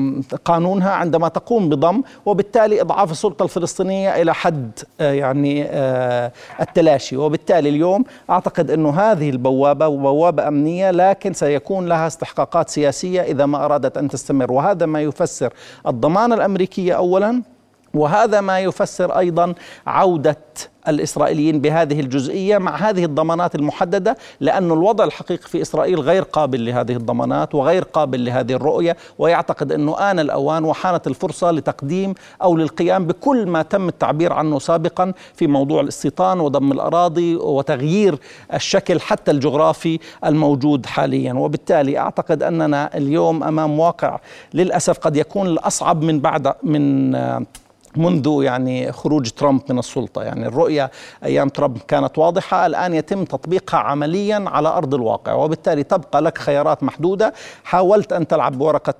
قانونها 0.45 0.91
عندما 0.91 1.27
تقوم 1.27 1.69
بضم 1.69 2.01
وبالتالي 2.25 2.81
إضعاف 2.81 3.11
السلطة 3.11 3.43
الفلسطينية 3.43 4.21
إلى 4.21 4.33
حد 4.33 4.79
آه، 5.01 5.11
يعني 5.11 5.65
آه، 5.69 6.31
التلاشي. 6.61 7.17
وبالتالي 7.17 7.69
اليوم 7.69 8.03
أعتقد 8.29 8.71
أنه 8.71 8.89
هذه 8.89 9.29
البوابة 9.29 9.87
بوابة 9.87 10.47
أمنية 10.47 10.91
لكن 10.91 11.33
سيكون 11.33 11.85
لها 11.85 12.07
استحقاقات 12.07 12.69
سياسية 12.69 13.21
إذا 13.21 13.45
ما 13.45 13.65
أرادت 13.65 13.97
أن 13.97 14.09
تستمر. 14.09 14.51
وهذا 14.51 14.85
ما 14.85 15.01
يفسر 15.01 15.53
الضمانة 15.87 16.35
الأمريكية 16.35 16.93
أولا 16.93 17.41
وهذا 17.93 18.41
ما 18.41 18.59
يفسر 18.59 19.17
أيضا 19.19 19.53
عودة 19.87 20.37
الإسرائيليين 20.87 21.61
بهذه 21.61 21.99
الجزئية 21.99 22.57
مع 22.57 22.75
هذه 22.75 23.05
الضمانات 23.05 23.55
المحددة 23.55 24.17
لأن 24.39 24.71
الوضع 24.71 25.03
الحقيقي 25.03 25.47
في 25.47 25.61
إسرائيل 25.61 25.99
غير 25.99 26.23
قابل 26.23 26.65
لهذه 26.65 26.91
الضمانات 26.95 27.55
وغير 27.55 27.83
قابل 27.83 28.25
لهذه 28.25 28.53
الرؤية 28.53 28.97
ويعتقد 29.19 29.71
انه 29.71 30.11
آن 30.11 30.19
الأوان 30.19 30.63
وحانت 30.63 31.07
الفرصة 31.07 31.51
لتقديم 31.51 32.13
أو 32.41 32.57
للقيام 32.57 33.07
بكل 33.07 33.45
ما 33.47 33.61
تم 33.61 33.87
التعبير 33.87 34.33
عنه 34.33 34.59
سابقا 34.59 35.13
في 35.35 35.47
موضوع 35.47 35.81
الاستيطان 35.81 36.39
وضم 36.39 36.71
الأراضي 36.71 37.35
وتغيير 37.35 38.15
الشكل 38.53 38.99
حتى 38.99 39.31
الجغرافي 39.31 39.99
الموجود 40.25 40.85
حاليا. 40.85 41.33
وبالتالي 41.33 41.97
أعتقد 41.99 42.43
أننا 42.43 42.97
اليوم 42.97 43.43
أمام 43.43 43.79
واقع 43.79 44.19
للأسف 44.53 44.97
قد 44.97 45.15
يكون 45.17 45.47
الأصعب 45.47 46.01
من 46.03 46.19
بعد 46.19 46.53
من 46.63 47.15
منذ 47.95 48.39
يعني 48.43 48.91
خروج 48.91 49.29
ترامب 49.29 49.61
من 49.69 49.79
السلطة. 49.79 50.23
يعني 50.23 50.47
الرؤية 50.47 50.91
أيام 51.23 51.49
ترامب 51.49 51.77
كانت 51.87 52.17
واضحة. 52.17 52.65
الآن 52.65 52.93
يتم 52.93 53.25
تطبيقها 53.25 53.79
عمليا 53.79 54.45
على 54.47 54.69
أرض 54.69 54.93
الواقع 54.93 55.33
وبالتالي 55.33 55.83
تبقى 55.83 56.21
لك 56.21 56.37
خيارات 56.37 56.83
محدودة. 56.83 57.33
حاولت 57.63 58.13
أن 58.13 58.27
تلعب 58.27 58.57
بورقة 58.57 58.93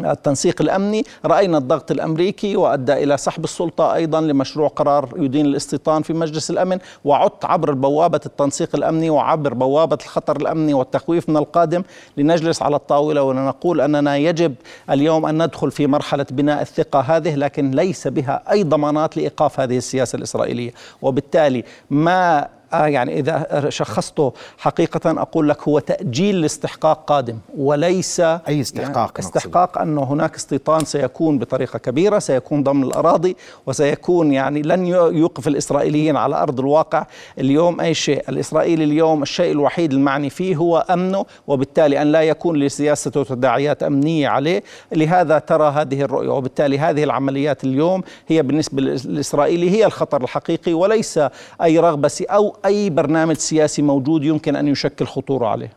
التنسيق 0.00 0.62
الأمني 0.62 1.04
رأينا 1.24 1.58
الضغط 1.58 1.90
الأمريكي 1.90 2.56
وأدى 2.56 2.92
إلى 2.92 3.16
سحب 3.16 3.44
السلطة 3.44 3.94
أيضا 3.94 4.20
لمشروع 4.20 4.68
قرار 4.68 5.08
يدين 5.16 5.46
الاستيطان 5.46 6.02
في 6.02 6.12
مجلس 6.12 6.50
الأمن 6.50 6.78
وعدت 7.04 7.44
عبر 7.44 7.72
بوابة 7.72 8.20
التنسيق 8.26 8.68
الأمني 8.74 9.10
وعبر 9.10 9.54
بوابة 9.54 9.98
الخطر 10.02 10.36
الأمني 10.36 10.74
والتخويف 10.74 11.28
من 11.28 11.36
القادم 11.36 11.82
لنجلس 12.16 12.62
على 12.62 12.76
الطاولة 12.76 13.22
ونقول 13.22 13.80
أننا 13.80 14.16
يجب 14.16 14.54
اليوم 14.90 15.26
أن 15.26 15.42
ندخل 15.42 15.70
في 15.70 15.86
مرحلة 15.86 16.26
بناء 16.30 16.62
الثقة 16.62 17.00
هذه 17.00 17.34
لكن 17.34 17.70
ليس 17.70 18.08
بها 18.08 18.42
أي 18.50 18.62
ضمانات 18.62 19.16
لإيقاف 19.16 19.60
هذه 19.60 19.76
السياسة 19.76 20.16
الإسرائيلية. 20.16 20.72
وبالتالي 21.02 21.64
ما 21.90 22.48
يعني 22.72 23.18
إذا 23.20 23.66
شخصته 23.68 24.32
حقيقة 24.58 25.22
أقول 25.22 25.48
لك 25.48 25.68
هو 25.68 25.78
تأجيل 25.78 26.40
لاستحقاق 26.40 27.04
قادم 27.04 27.38
وليس 27.58 28.20
أي 28.20 28.60
استحقاق 28.60 29.12
يعني 29.18 29.18
استحقاق 29.18 29.78
أنه 29.78 30.02
هناك 30.02 30.36
استيطان 30.36 30.84
سيكون 30.84 31.38
بطريقة 31.38 31.78
كبيرة 31.78 32.18
سيكون 32.18 32.62
ضمن 32.62 32.82
الأراضي 32.82 33.36
وسيكون 33.66 34.32
يعني 34.32 34.62
لن 34.62 34.86
يوقف 34.86 35.48
الإسرائيليين 35.48 36.16
على 36.16 36.36
أرض 36.36 36.60
الواقع. 36.60 37.06
اليوم 37.38 37.80
أي 37.80 37.94
شيء؟ 37.94 38.24
الإسرائيلي 38.28 38.84
اليوم 38.84 39.22
الشيء 39.22 39.52
الوحيد 39.52 39.92
المعني 39.92 40.30
فيه 40.30 40.56
هو 40.56 40.78
أمنه 40.90 41.26
وبالتالي 41.46 42.02
أن 42.02 42.12
لا 42.12 42.22
يكون 42.22 42.56
لسياسته 42.56 43.24
تداعيات 43.24 43.82
أمنية 43.82 44.28
عليه. 44.28 44.62
لهذا 44.92 45.38
ترى 45.38 45.70
هذه 45.70 46.02
الرؤية 46.02 46.28
وبالتالي 46.28 46.78
هذه 46.78 47.04
العمليات 47.04 47.64
اليوم 47.64 48.02
هي 48.28 48.42
بالنسبة 48.42 48.82
للإسرائيلي 48.82 49.70
هي 49.70 49.86
الخطر 49.86 50.22
الحقيقي 50.22 50.72
وليس 50.72 51.20
أي 51.62 51.78
رغبة 51.78 52.10
أو 52.30 52.56
أي 52.64 52.90
برنامج 52.90 53.36
سياسي 53.36 53.82
موجود 53.82 54.24
يمكن 54.24 54.56
أن 54.56 54.68
يشكل 54.68 55.06
خطورة 55.06 55.46
عليه. 55.46 55.72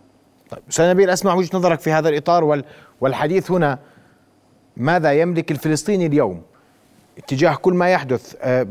طيب 0.50 0.62
أستاذ 0.70 0.90
نبيل 0.90 1.10
أسمع 1.10 1.34
وجهة 1.34 1.58
نظرك 1.58 1.80
في 1.80 1.92
هذا 1.92 2.10
الإطار 2.10 2.64
والحديث 3.02 3.52
هنا. 3.52 3.80
ماذا 4.78 5.14
يملك 5.14 5.52
الفلسطيني 5.52 6.06
اليوم 6.06 6.42
اتجاه 7.18 7.56
كل 7.56 7.74
ما 7.74 7.90
يحدث 7.90 8.36
آه، 8.42 8.68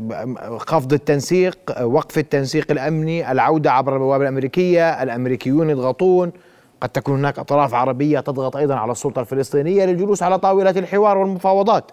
خفض 0.57 0.93
التنسيق 0.93 1.57
آه، 1.71 1.85
وقف 1.85 2.17
التنسيق 2.17 2.71
الأمني 2.71 3.31
العودة 3.31 3.71
عبر 3.71 3.93
البوابة 3.93 4.23
الأمريكية 4.23 5.03
الأمريكيون 5.03 5.69
يضغطون 5.69 6.31
قد 6.81 6.89
تكون 6.89 7.19
هناك 7.19 7.39
أطراف 7.39 7.73
عربية 7.73 8.19
تضغط 8.19 8.55
أيضا 8.57 8.75
على 8.75 8.91
السلطة 8.91 9.19
الفلسطينية 9.19 9.85
للجلوس 9.85 10.23
على 10.23 10.39
طاولة 10.39 10.69
الحوار 10.69 11.17
والمفاوضات. 11.17 11.91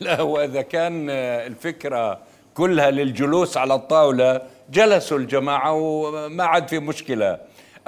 لا 0.00 0.22
وإذا 0.22 0.62
كان 0.62 1.10
الفكرة 1.10 2.18
كلها 2.58 2.90
للجلوس 2.90 3.56
على 3.56 3.74
الطاولة. 3.74 4.40
جلسوا 4.70 5.18
الجماعة 5.18 5.72
وما 5.72 6.44
عاد 6.44 6.68
في 6.68 6.78
مشكلة. 6.78 7.38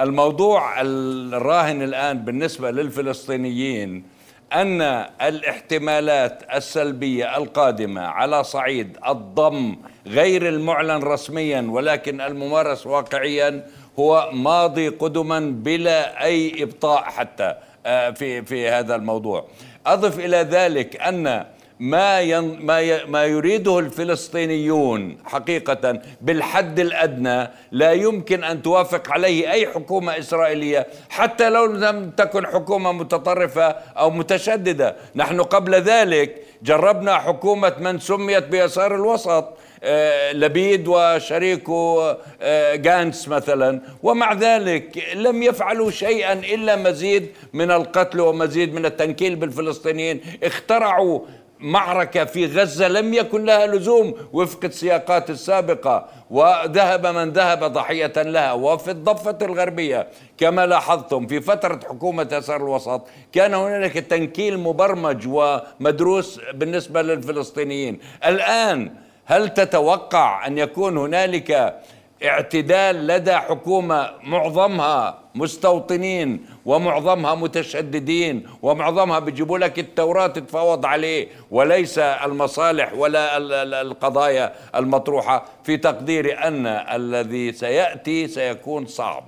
الموضوع 0.01 0.81
الراهن 0.81 1.83
الآن 1.83 2.19
بالنسبة 2.25 2.71
للفلسطينيين 2.71 4.05
أن 4.53 4.83
الاحتمالات 5.23 6.43
السلبية 6.55 7.37
القادمة 7.37 8.01
على 8.01 8.45
صعيد 8.45 8.97
الضم 9.09 9.77
غير 10.07 10.49
المعلن 10.49 11.03
رسميا 11.03 11.67
ولكن 11.71 12.21
الممارس 12.21 12.87
واقعيا 12.87 13.67
هو 13.99 14.31
ماضي 14.33 14.89
قدما 14.89 15.41
بلا 15.41 16.25
أي 16.25 16.63
إبطاء 16.63 17.03
حتى 17.03 17.55
آه، 17.87 18.11
في 18.11 18.43
في 18.43 18.69
هذا 18.69 18.95
الموضوع. 18.95 19.47
أضف 19.87 20.19
إلى 20.19 20.37
ذلك 20.37 21.01
أن 21.01 21.45
ما 21.81 22.21
ين 22.21 22.67
ما 22.67 23.05
ما 23.07 23.25
يريده 23.25 23.79
الفلسطينيون 23.79 25.19
حقيقة 25.25 26.01
بالحد 26.21 26.81
الأدنى 26.81 27.51
لا 27.73 27.93
يمكن 27.93 28.45
أن 28.45 28.63
توافق 28.63 29.11
عليه 29.11 29.51
أي 29.53 29.67
حكومة 29.67 30.19
إسرائيلية 30.19 30.87
حتى 31.09 31.51
لو 31.51 31.67
لم 31.67 32.11
تكن 32.11 32.47
حكومة 32.47 32.93
متطرفة 32.93 33.69
أو 33.71 34.11
متشددة. 34.11 34.97
نحن 35.17 35.43
قبل 35.43 35.75
ذلك 35.75 36.43
جربنا 36.63 37.19
حكومة 37.19 37.73
من 37.81 37.99
سميت 37.99 38.45
بيسار 38.45 38.95
الوسط 38.95 39.49
آه، 39.83 40.33
لبيد 40.33 40.89
وشريكه 40.89 42.17
آه، 42.43 42.75
جانس 42.75 43.29
مثلا. 43.29 43.81
ومع 44.03 44.33
ذلك 44.33 45.05
لم 45.15 45.43
يفعلوا 45.43 45.91
شيئا 45.91 46.33
إلا 46.33 46.77
مزيد 46.77 47.29
من 47.53 47.71
القتل 47.71 48.21
ومزيد 48.21 48.75
من 48.75 48.87
التنكيل 48.87 49.37
بالفلسطينيين. 49.37 50.21
اخترعوا 50.43 51.21
معركة 51.61 52.25
في 52.25 52.47
غزة 52.47 52.89
لم 52.89 53.15
يكن 53.15 53.45
لها 53.45 53.67
لزوم 53.67 54.15
وفق 54.33 54.65
السياقات 54.65 55.31
السابقة 55.31 56.07
وذهب 56.31 57.07
من 57.07 57.31
ذهب 57.31 57.65
ضحية 57.65 58.13
لها 58.17 58.53
وفي 58.53 58.91
الضفة 58.91 59.39
الغربية 59.43 60.09
كما 60.39 60.67
لاحظتم 60.67 61.27
في 61.27 61.41
فترة 61.41 61.81
حكومة 61.89 62.29
يسار 62.33 62.57
الوسط 62.57 63.07
كان 63.33 63.55
هنالك 63.55 63.93
تنكيل 63.93 64.59
مبرمج 64.59 65.29
ومدروس 65.29 66.41
بالنسبة 66.55 67.03
للفلسطينيين. 67.03 67.99
الآن 68.27 68.93
هل 69.25 69.49
تتوقع 69.49 70.47
أن 70.47 70.59
يكون 70.59 70.99
هنالك 70.99 71.81
اعتدال 72.25 73.07
لدى 73.07 73.37
حكومة 73.37 74.11
معظمها 74.23 75.19
مستوطنين 75.35 76.47
ومعظمها 76.65 77.35
متشددين 77.35 78.47
ومعظمها 78.63 79.19
بيجيبوا 79.19 79.59
لك 79.59 79.79
التوراة 79.79 80.27
تتفاوض 80.27 80.87
عليه 80.87 81.29
وليس 81.51 81.99
المصالح 81.99 82.93
ولا 82.95 83.37
القضايا 83.83 84.53
المطروحة 84.75 85.45
في 85.65 85.77
تقديري 85.77 86.33
أن 86.33 86.67
الذي 86.67 87.53
سيأتي 87.53 88.29
سيكون 88.29 88.87
صعب 88.87 89.25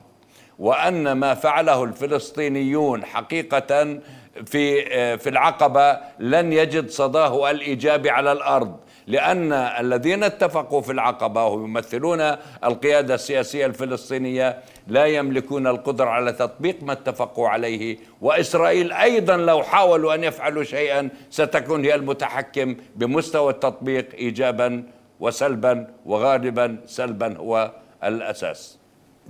وأن 0.58 1.12
ما 1.12 1.34
فعله 1.34 1.84
الفلسطينيون 1.84 3.04
حقيقة 3.04 3.98
في 4.46 4.82
في 5.18 5.28
العقبة 5.28 5.98
لن 6.18 6.52
يجد 6.52 6.90
صداه 6.90 7.50
الإيجابي 7.50 8.10
على 8.10 8.32
الأرض. 8.32 8.76
لأن 9.06 9.52
الذين 9.52 10.24
اتفقوا 10.24 10.80
في 10.80 10.92
العقبة 10.92 11.46
ويمثلون 11.46 12.20
القيادة 12.64 13.14
السياسية 13.14 13.66
الفلسطينية 13.66 14.58
لا 14.86 15.06
يملكون 15.06 15.66
القدرة 15.66 16.10
على 16.10 16.32
تطبيق 16.32 16.82
ما 16.82 16.92
اتفقوا 16.92 17.48
عليه. 17.48 17.98
وإسرائيل 18.20 18.92
أيضا 18.92 19.36
لو 19.36 19.62
حاولوا 19.62 20.14
أن 20.14 20.24
يفعلوا 20.24 20.64
شيئا 20.64 21.08
ستكون 21.30 21.84
هي 21.84 21.94
المتحكم 21.94 22.76
بمستوى 22.96 23.52
التطبيق 23.52 24.14
إيجابا 24.14 24.84
وسلبا 25.20 25.86
وغالبا 26.06 26.76
سلبا 26.86 27.36
هو 27.36 27.72
الأساس. 28.04 28.78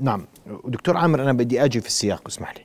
نعم. 0.00 0.26
دكتور 0.64 0.96
عامر 0.96 1.22
أنا 1.22 1.32
بدي 1.32 1.64
أجي 1.64 1.80
في 1.80 1.86
السياق 1.86 2.22
اسمح 2.26 2.54
لي. 2.54 2.64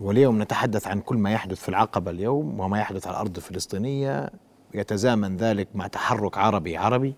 واليوم 0.00 0.42
نتحدث 0.42 0.86
عن 0.86 1.00
كل 1.00 1.16
ما 1.16 1.32
يحدث 1.32 1.60
في 1.60 1.68
العقبة 1.68 2.10
اليوم 2.10 2.60
وما 2.60 2.80
يحدث 2.80 3.06
على 3.06 3.14
الأرض 3.16 3.36
الفلسطينية. 3.36 4.30
يتزامن 4.74 5.36
ذلك 5.36 5.68
مع 5.74 5.86
تحرك 5.86 6.38
عربي 6.38 6.76
عربي 6.76 7.14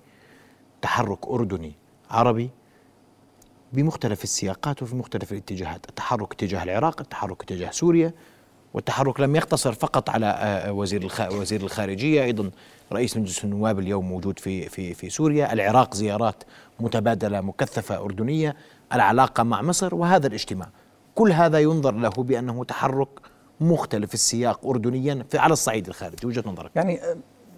تحرك 0.83 1.29
أردني 1.29 1.73
عربي 2.11 2.51
بمختلف 3.73 4.25
السياقات 4.25 4.83
وفي 4.83 4.97
مختلف 4.97 5.33
الاتجاهات. 5.33 5.89
التحرك 5.89 6.33
اتجاه 6.33 6.63
العراق 6.63 7.01
التحرك 7.01 7.43
اتجاه 7.43 7.71
سوريا 7.71 8.13
والتحرك 8.75 9.21
لم 9.21 9.37
يقتصر 9.37 9.73
فقط 9.73 10.11
على 10.11 10.27
آه، 10.27 10.73
وزير 10.73 11.09
وزير 11.33 11.61
الخارجية 11.61 12.25
أيضا 12.25 12.51
رئيس 12.93 13.17
مجلس 13.17 13.45
النواب 13.45 13.79
اليوم 13.79 14.09
موجود 14.09 14.39
في 14.39 14.69
في 14.69 14.95
في 14.95 15.11
سوريا. 15.11 15.53
العراق 15.53 15.95
زيارات 15.95 16.45
متبادلة 16.81 17.41
مكثفة 17.41 17.97
أردنية 17.99 18.57
العلاقة 18.93 19.43
مع 19.43 19.63
مصر 19.63 19.95
وهذا 19.95 20.27
الاجتماع. 20.27 20.69
كل 21.15 21.33
هذا 21.33 21.59
ينظر 21.59 21.95
له 21.95 22.09
بأنه 22.11 22.65
تحرك 22.65 23.09
مختلف 23.61 24.15
السياق 24.15 24.67
اردنيا 24.67 25.27
في 25.31 25.39
على 25.39 25.53
الصعيد 25.53 25.89
الخارجي. 25.89 26.27
وجهة 26.27 26.45
نظرك؟ 26.47 26.71
يعني 26.77 27.01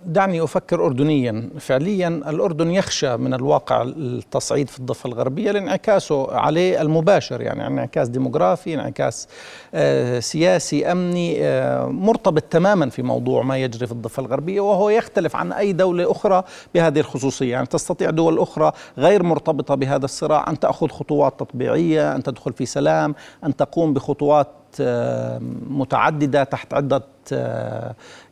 دعني 0.06 0.44
أفكر 0.44 0.86
اردنيا. 0.86 1.48
فعليا 1.58 2.08
الأردن 2.08 2.70
يخشى 2.70 3.16
من 3.16 3.34
الواقع 3.34 3.82
التصعيد 3.82 4.68
في 4.68 4.78
الضفة 4.78 5.06
الغربية 5.08 5.50
لانعكاسه 5.50 6.32
عليه 6.32 6.82
المباشر 6.82 7.40
يعني 7.40 7.66
انعكاس 7.66 8.08
ديموغرافي 8.08 8.74
انعكاس 8.74 9.28
آه 9.74 10.20
سياسي 10.20 10.92
أمني 10.92 11.44
آه 11.46 11.86
مرتبط 11.86 12.42
تماما 12.42 12.90
في 12.90 13.02
موضوع 13.02 13.42
ما 13.42 13.58
يجري 13.58 13.86
في 13.86 13.92
الضفة 13.92 14.20
الغربية 14.20 14.60
وهو 14.60 14.90
يختلف 14.90 15.36
عن 15.36 15.52
أي 15.52 15.72
دولة 15.72 16.10
أخرى 16.10 16.42
بهذه 16.74 17.00
الخصوصية. 17.00 17.52
يعني 17.52 17.66
تستطيع 17.66 18.10
دول 18.10 18.38
أخرى 18.38 18.72
غير 18.98 19.22
مرتبطة 19.22 19.74
بهذا 19.74 20.04
الصراع 20.04 20.50
أن 20.50 20.58
تأخذ 20.58 20.88
خطوات 20.88 21.40
تطبيعية 21.40 22.14
أن 22.16 22.22
تدخل 22.22 22.52
في 22.52 22.66
سلام 22.66 23.14
أن 23.44 23.56
تقوم 23.56 23.92
بخطوات 23.92 24.48
آه، 24.80 25.38
متعددة 25.68 26.44
تحت 26.44 26.72
آه، 26.72 27.02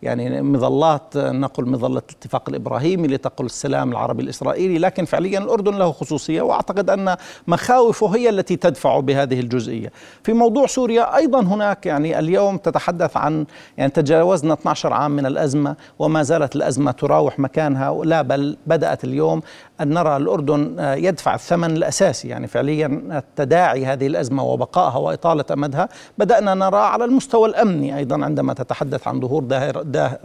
يعني 0.02 0.42
مظلات 0.42 1.16
نقل 1.16 1.64
مظلة 1.68 1.98
الاتفاق 1.98 2.48
الإبراهيمي 2.48 3.08
لتقل 3.08 3.44
السلام 3.44 3.92
العربي 3.92 4.22
الإسرائيلي 4.22 4.78
لكن 4.78 5.04
فعليا 5.04 5.38
الأردن 5.38 5.74
له 5.74 5.92
خصوصية 5.92 6.42
وأعتقد 6.42 6.90
أن 6.90 7.16
مخاوفه 7.46 8.16
هي 8.16 8.28
التي 8.28 8.56
تدفع 8.56 9.00
بهذه 9.00 9.40
الجزئية. 9.40 9.92
في 10.22 10.32
موضوع 10.32 10.66
سوريا 10.66 11.16
أيضا 11.16 11.40
هناك 11.40 11.86
يعني 11.86 12.18
اليوم 12.18 12.56
تتحدث 12.56 13.16
عن 13.16 13.46
يعني 13.78 13.90
تجاوزنا 13.90 14.54
12 14.54 14.92
عام 14.92 15.10
من 15.10 15.26
الأزمة 15.26 15.76
وما 15.98 16.22
زالت 16.22 16.56
الأزمة 16.56 16.90
تراوح 16.90 17.38
مكانها 17.38 18.04
لا 18.04 18.22
بل 18.22 18.56
بدأت 18.66 19.04
اليوم 19.04 19.42
أن 19.80 19.94
نرى 19.94 20.16
الأردن 20.16 20.76
يدفع 20.78 21.34
الثمن 21.34 21.70
الأساسي 21.70 22.28
يعني 22.28 22.46
فعليا 22.46 23.22
تداعي 23.36 23.86
هذه 23.86 24.06
الأزمة 24.06 24.44
وبقائها 24.44 24.96
وإطالة 24.98 25.44
أمدها 25.52 25.88
بدأنا 26.18 26.54
نرى 26.54 26.76
على 26.76 27.04
المستوى 27.04 27.48
الأمني 27.48 27.96
أيضا 27.96 28.24
عندما 28.24 28.54
تتحدث 28.54 28.79
عن 29.06 29.20
ظهور 29.20 29.44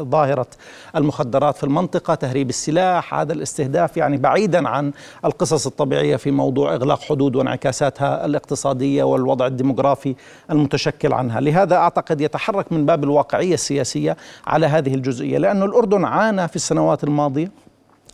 ظاهرة 0.01 0.47
المخدرات 0.95 1.57
في 1.57 1.63
المنطقة 1.63 2.15
تهريب 2.15 2.49
السلاح 2.49 3.13
هذا 3.13 3.33
الاستهداف 3.33 3.97
يعني 3.97 4.17
بعيدا 4.17 4.69
عن 4.69 4.91
القصص 5.25 5.67
الطبيعية 5.67 6.15
في 6.15 6.31
موضوع 6.31 6.73
إغلاق 6.73 7.01
حدود 7.01 7.35
وانعكاساتها 7.35 8.25
الاقتصادية 8.25 9.03
والوضع 9.03 9.47
الديموغرافي 9.47 10.15
المتشكل 10.51 11.13
عنها. 11.13 11.39
لهذا 11.39 11.75
أعتقد 11.75 12.21
يتحرك 12.21 12.71
من 12.71 12.85
باب 12.85 13.03
الواقعية 13.03 13.53
السياسية 13.53 14.17
على 14.47 14.65
هذه 14.65 14.95
الجزئية 14.95 15.37
لأن 15.37 15.63
الأردن 15.63 16.05
عانى 16.05 16.47
في 16.47 16.55
السنوات 16.55 17.03
الماضية 17.03 17.51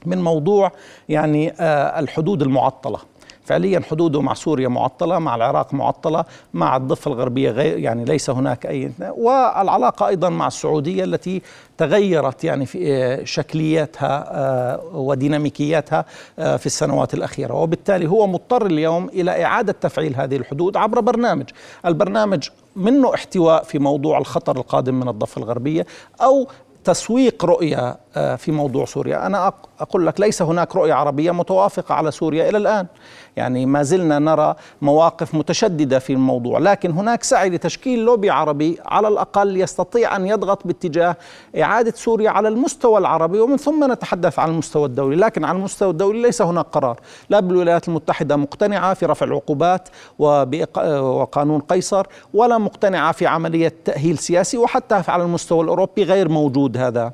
من 0.05 0.21
موضوع 0.21 0.71
يعني 1.09 1.53
آه، 1.59 1.99
الحدود 1.99 2.41
المعطلة. 2.41 3.10
فعليا 3.51 3.81
حدوده 3.89 4.21
مع 4.21 4.33
سوريا 4.33 4.67
معطلة 4.67 5.19
مع 5.19 5.35
العراق 5.35 5.73
معطلة 5.73 6.25
مع 6.53 6.77
الضفة 6.77 7.11
الغربية 7.11 7.51
غير 7.51 7.77
يعني 7.77 8.05
ليس 8.05 8.29
هناك 8.29 8.65
أي 8.65 8.91
والعلاقة 9.17 10.07
أيضا 10.07 10.29
مع 10.29 10.47
السعودية 10.47 11.03
التي 11.03 11.41
تغيرت 11.77 12.43
يعني 12.43 12.65
في 12.65 12.93
آه، 12.93 13.23
شكلياتها 13.23 14.23
آه، 14.31 14.81
وديناميكياتها 14.93 16.05
في 16.37 16.65
السنوات 16.65 17.13
الأخيرة. 17.13 17.53
وبالتالي 17.53 18.07
هو 18.07 18.27
مضطر 18.27 18.65
اليوم 18.65 19.09
إلى 19.09 19.43
إعادة 19.43 19.75
تفعيل 19.81 20.15
هذه 20.15 20.35
الحدود 20.35 20.77
عبر 20.77 20.99
برنامج. 20.99 21.49
البرنامج 21.85 22.49
منه 22.75 23.13
احتواء 23.13 23.63
في 23.63 23.79
موضوع 23.79 24.17
الخطر 24.17 24.57
القادم 24.57 24.99
من 24.99 25.07
الضفة 25.07 25.39
الغربية 25.39 25.85
أو 26.21 26.47
تسويق 26.83 27.45
رؤية 27.45 27.97
آه، 28.15 28.35
في 28.35 28.51
موضوع 28.51 28.85
سوريا. 28.85 29.25
أنا 29.25 29.47
أقول 29.81 30.07
لك 30.07 30.19
ليس 30.19 30.41
هناك 30.41 30.75
رؤية 30.75 30.93
عربية 30.93 31.31
متوافقة 31.31 31.95
على 31.95 32.11
سوريا 32.11 32.49
إلى 32.49 32.57
الآن. 32.57 32.87
يعني 33.35 33.65
ما 33.65 33.83
زلنا 33.83 34.19
نرى 34.19 34.55
مواقف 34.81 35.35
متشددة 35.35 35.99
في 35.99 36.13
الموضوع 36.13 36.59
لكن 36.59 36.91
هناك 36.91 37.23
سعي 37.23 37.49
لتشكيل 37.49 37.99
لوبي 37.99 38.29
عربي 38.29 38.79
على 38.85 39.07
الأقل 39.07 39.61
يستطيع 39.61 40.15
أن 40.15 40.25
يضغط 40.25 40.67
باتجاه 40.67 41.15
إعادة 41.61 41.93
سوريا 41.95 42.29
على 42.29 42.47
المستوى 42.47 42.97
العربي 42.97 43.39
ومن 43.39 43.57
ثم 43.57 43.91
نتحدث 43.91 44.39
عن 44.39 44.49
المستوى 44.49 44.85
الدولي. 44.85 45.15
لكن 45.15 45.43
على 45.45 45.57
المستوى 45.57 45.89
الدولي 45.89 46.21
ليس 46.21 46.41
هناك 46.41 46.65
قرار. 46.65 46.99
لا 47.29 47.39
بالولايات 47.39 47.87
المتحدة 47.87 48.35
مقتنعة 48.35 48.93
في 48.93 49.05
رفع 49.05 49.25
العقوبات 49.25 49.89
وقانون 50.19 51.61
قيصر 51.61 52.07
ولا 52.33 52.57
مقتنعة 52.57 53.11
في 53.11 53.27
عملية 53.27 53.73
تأهيل 53.85 54.17
سياسي 54.17 54.57
وحتى 54.57 55.03
على 55.07 55.23
المستوى 55.23 55.63
الأوروبي 55.63 56.03
غير 56.03 56.29
موجود 56.29 56.77
هذا. 56.77 57.11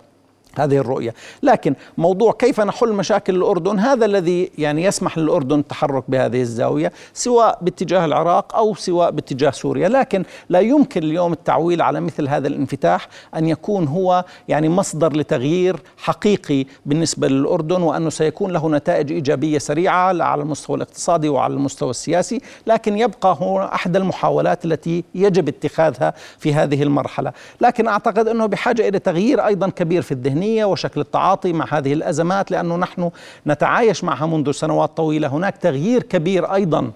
هذه 0.60 0.78
الرؤية. 0.78 1.14
لكن 1.44 1.76
موضوع 1.98 2.32
كيف 2.32 2.60
نحل 2.62 2.94
مشاكل 2.94 3.36
الأردن 3.36 3.80
هذا 3.80 4.06
الذي 4.06 4.52
يعني 4.58 4.84
يسمح 4.84 5.18
للأردن 5.18 5.60
التحرك 5.60 6.04
بهذه 6.08 6.42
الزاوية 6.42 6.92
سواء 7.14 7.60
باتجاه 7.62 8.06
العراق 8.06 8.56
أو 8.56 8.76
سواء 8.76 9.12
باتجاه 9.12 9.52
سوريا. 9.52 9.90
لكن 9.90 10.24
لا 10.50 10.60
يمكن 10.60 11.04
اليوم 11.04 11.34
التعويل 11.34 11.82
على 11.82 12.02
مثل 12.02 12.28
هذا 12.28 12.48
الانفتاح 12.48 13.08
أن 13.36 13.48
يكون 13.48 13.88
هو 13.88 14.26
يعني 14.48 14.70
مصدر 14.70 15.18
لتغيير 15.18 15.80
حقيقي 15.98 16.66
بالنسبة 16.86 17.28
للأردن 17.28 17.82
وأنه 17.82 18.10
سيكون 18.10 18.52
له 18.52 18.70
نتائج 18.70 19.12
إيجابية 19.12 19.58
سريعة 19.58 20.24
على 20.24 20.42
المستوى 20.42 20.76
الاقتصادي 20.76 21.30
وعلى 21.30 21.54
المستوى 21.54 21.90
السياسي 21.90 22.42
لكن 22.68 22.98
يبقى 22.98 23.38
هو 23.42 23.64
أحد 23.74 23.96
المحاولات 23.96 24.66
التي 24.66 25.04
يجب 25.16 25.48
اتخاذها 25.48 26.14
في 26.40 26.54
هذه 26.54 26.84
المرحلة. 26.84 27.32
لكن 27.62 27.88
أعتقد 27.88 28.28
أنه 28.28 28.46
بحاجة 28.46 28.88
إلى 28.88 29.00
تغيير 29.00 29.46
أيضا 29.46 29.70
كبير 29.70 30.02
في 30.02 30.12
الذهنية 30.12 30.47
الإيرانية 30.48 30.66
وشكل 30.66 31.02
التعاطي 31.02 31.54
مع 31.54 31.66
هذه 31.70 31.94
الأزمات 31.94 32.52
لأنه 32.52 32.76
نحن 32.78 33.12
نتعايش 33.48 34.04
معها 34.04 34.26
منذ 34.26 34.52
سنوات 34.52 34.98
طويلة. 34.98 35.28
هناك 35.28 35.58
تغيير 35.58 36.04
كبير 36.04 36.54
أيضا 36.54 36.92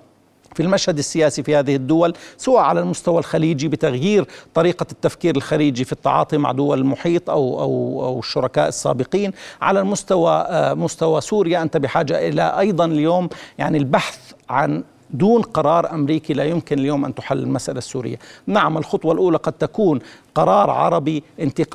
في 0.55 0.63
المشهد 0.63 0.97
السياسي 0.97 1.43
في 1.43 1.55
هذه 1.55 1.75
الدول 1.75 2.13
سواء 2.37 2.63
على 2.63 2.79
المستوى 2.79 3.19
الخليجي 3.19 3.67
بتغيير 3.67 4.25
طريقة 4.53 4.85
التفكير 4.91 5.35
الخليجي 5.35 5.85
في 5.85 5.91
التعاطي 5.91 6.37
مع 6.37 6.51
دول 6.51 6.79
المحيط 6.79 7.29
أو, 7.29 7.59
أو, 7.59 8.05
أو 8.05 8.19
الشركاء 8.19 8.67
السابقين. 8.67 9.31
على 9.61 9.79
المستوى 9.79 10.31
آه، 10.31 10.73
مستوى 10.73 11.21
سوريا 11.21 11.61
أنت 11.61 11.77
بحاجة 11.77 12.27
إلى 12.27 12.59
أيضا 12.59 12.85
اليوم 12.85 13.29
يعني 13.57 13.77
البحث 13.77 14.17
عن 14.49 14.83
دون 15.13 15.41
قرار 15.41 15.91
أمريكي 15.91 16.33
لا 16.33 16.43
يمكن 16.43 16.79
اليوم 16.79 17.05
أن 17.05 17.15
تحل 17.15 17.39
المسألة 17.39 17.77
السورية، 17.77 18.19
نعم 18.47 18.77
الخطوة 18.77 19.13
الأولى 19.13 19.37
قد 19.37 19.53
تكون 19.53 19.99
قرار 20.35 20.69
عربي 20.69 21.23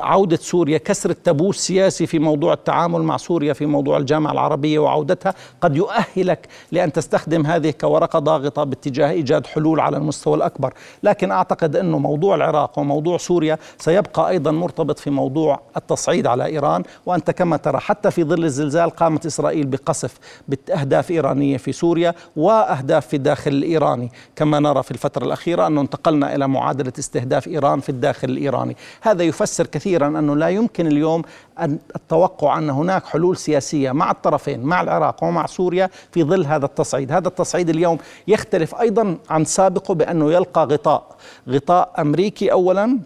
عودة 0.01 0.37
سوريا 0.37 0.79
كسر 0.79 1.11
التابو 1.11 1.51
السياسي 1.51 2.07
في 2.07 2.19
موضوع 2.19 2.53
التعامل 2.53 3.03
مع 3.03 3.17
سوريا 3.17 3.53
في 3.53 3.67
موضوع 3.67 3.97
الجامعة 3.97 4.33
العربية 4.33 4.79
وعودتها. 4.79 5.35
قد 5.61 5.77
يؤهلك 5.77 6.49
لأن 6.73 6.93
تستخدم 6.93 7.47
هذه 7.47 7.71
كورقة 7.71 8.19
ضاغطة 8.19 8.65
باتجاه 8.65 9.11
إيجاد 9.11 9.47
حلول 9.47 9.81
على 9.81 9.97
المستوى 9.97 10.35
الأكبر. 10.37 10.75
لكن 11.03 11.31
أعتقد 11.31 11.77
أنه 11.77 11.99
موضوع 11.99 12.35
العراق 12.35 12.79
وموضوع 12.79 13.17
سوريا 13.17 13.59
سيبقى 13.79 14.29
أيضا 14.29 14.51
مرتبط 14.51 14.99
في 14.99 15.11
موضوع 15.11 15.61
التصعيد 15.77 16.27
على 16.27 16.47
إيران. 16.47 16.83
وأنت 17.07 17.31
كما 17.31 17.57
ترى 17.57 17.79
حتى 17.79 18.11
في 18.11 18.25
ظل 18.25 18.45
الزلزال 18.45 18.91
قامت 18.91 19.27
إسرائيل 19.27 19.67
بقصف 19.67 20.19
بأهداف 20.49 21.11
إيرانية 21.11 21.57
في 21.57 21.73
سوريا 21.73 22.15
وأهداف 22.37 23.07
في 23.07 23.17
الداخل 23.17 23.51
الإيراني. 23.51 24.11
كما 24.37 24.61
نرى 24.61 24.83
في 24.83 24.91
الفترة 24.91 25.25
الأخيرة 25.25 25.67
أنه 25.67 25.81
انتقلنا 25.81 26.35
إلى 26.35 26.49
معادلة 26.49 26.93
استهداف 26.99 27.49
إيران 27.49 27.81
في 27.81 27.89
الداخل 27.89 28.29
الإيراني. 28.29 28.46
الإيراني. 28.49 28.77
هذا 29.01 29.25
يفسر 29.25 29.67
كثيرا 29.67 30.07
أنه 30.07 30.37
لا 30.37 30.49
يمكن 30.49 30.87
اليوم 30.87 31.23
أن 31.61 31.79
التوقع 31.97 32.59
أن 32.59 32.71
هناك 32.71 33.07
حلول 33.07 33.37
سياسية 33.37 33.93
مع 33.93 34.11
الطرفين 34.11 34.61
مع 34.63 34.81
العراق 34.81 35.25
ومع 35.25 35.47
سوريا 35.47 35.91
في 36.13 36.25
ظل 36.25 36.47
هذا 36.47 36.65
التصعيد. 36.65 37.13
هذا 37.13 37.29
التصعيد 37.29 37.69
اليوم 37.69 37.99
يختلف 38.29 38.75
أيضا 38.75 39.17
عن 39.31 39.45
سابقه 39.45 39.95
بأنه 39.95 40.33
يلقى 40.33 40.65
غطاء 40.65 41.17
غطاء 41.49 41.91
أمريكي 41.99 42.53
أولا 42.53 42.99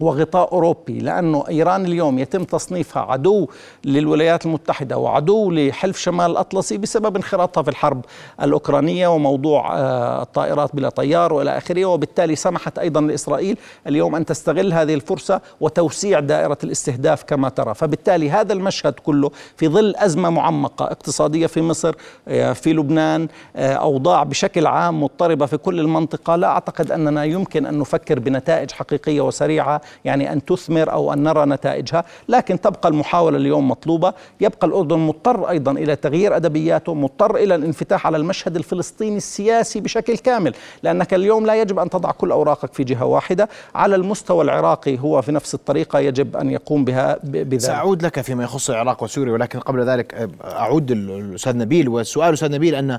وغطاء 0.00 0.52
أوروبي 0.52 0.98
لأنه 0.98 1.44
إيران 1.48 1.84
اليوم 1.84 2.18
يتم 2.18 2.44
تصنيفها 2.44 3.02
عدو 3.02 3.48
للولايات 3.84 4.46
المتحدة 4.46 4.98
وعدو 4.98 5.50
لحلف 5.50 5.98
شمال 5.98 6.30
الأطلسي 6.30 6.78
بسبب 6.78 7.16
انخراطها 7.16 7.62
في 7.62 7.70
الحرب 7.70 8.04
الأوكرانية 8.42 9.08
وموضوع 9.08 9.78
آه، 9.78 10.22
الطائرات 10.22 10.76
بلا 10.76 10.88
طيار 10.88 11.32
وإلى 11.32 11.56
آخره. 11.58 11.84
وبالتالي 11.84 12.36
سمحت 12.36 12.78
أيضا 12.78 13.00
لإسرائيل 13.00 13.58
اليوم 13.86 14.14
أن 14.14 14.24
تستغل 14.24 14.72
هذه 14.72 14.94
الفرصة 14.94 15.40
وتوسيع 15.60 16.20
دائرة 16.20 16.58
الاستهداف 16.64 17.22
كما 17.22 17.48
ترى. 17.48 17.74
فبالتالي 17.74 18.30
هذا 18.30 18.52
المشهد 18.52 18.92
كله 18.92 19.30
في 19.56 19.68
ظل 19.68 19.94
أزمة 19.96 20.30
معمقة 20.30 20.84
اقتصادية 20.84 21.46
في 21.46 21.62
مصر 21.62 21.94
آه، 22.28 22.52
في 22.52 22.72
لبنان 22.72 23.28
آه، 23.56 23.72
أوضاع 23.74 24.22
بشكل 24.22 24.66
عام 24.66 25.02
مضطربة 25.02 25.46
في 25.46 25.56
كل 25.56 25.80
المنطقة. 25.80 26.36
لا 26.36 26.48
أعتقد 26.48 26.92
أننا 26.92 27.24
يمكن 27.24 27.66
أن 27.66 27.78
نفكر 27.78 28.18
بنتائج 28.18 28.70
حقيقية 28.70 29.20
وسريعة 29.20 29.80
يعني 30.04 30.32
أن 30.32 30.44
تثمر 30.44 30.92
أو 30.92 31.12
أن 31.12 31.22
نرى 31.22 31.46
نتائجها 31.46 32.04
لكن 32.28 32.60
تبقى 32.60 32.88
المحاولة 32.88 33.36
اليوم 33.36 33.68
مطلوبة. 33.68 34.14
يبقى 34.40 34.66
الأردن 34.66 34.98
مضطر 34.98 35.50
أيضا 35.50 35.72
إلى 35.72 35.96
تغيير 35.96 36.36
أدبياته 36.36 36.94
مضطر 36.94 37.36
إلى 37.36 37.54
الانفتاح 37.54 38.06
على 38.06 38.16
المشهد 38.16 38.56
الفلسطيني 38.56 39.16
السياسي 39.16 39.80
بشكل 39.80 40.18
كامل 40.18 40.54
لأنك 40.82 41.14
اليوم 41.14 41.46
لا 41.46 41.60
يجب 41.62 41.78
أن 41.78 41.90
تضع 41.90 42.10
كل 42.10 42.30
أوراقك 42.30 42.72
في 42.74 42.84
جهة 42.84 43.04
واحدة. 43.04 43.48
على 43.74 43.96
المستوى 43.96 44.44
العراقي 44.44 44.98
هو 44.98 45.22
في 45.22 45.32
نفس 45.32 45.54
الطريقة 45.54 45.98
يجب 45.98 46.36
أن 46.36 46.50
يقوم 46.50 46.84
بها 46.84 47.18
بذلك. 47.24 47.60
سأعود 47.60 48.02
لك 48.02 48.20
فيما 48.20 48.44
يخص 48.44 48.70
العراق 48.70 49.02
وسوريا 49.02 49.32
ولكن 49.32 49.58
قبل 49.58 49.84
ذلك 49.84 50.30
أعود 50.44 50.90
الأستاذ 50.90 51.56
نبيل. 51.56 51.88
والسؤال 51.88 52.32
أستاذ 52.34 52.52
نبيل 52.52 52.74
أن 52.74 52.98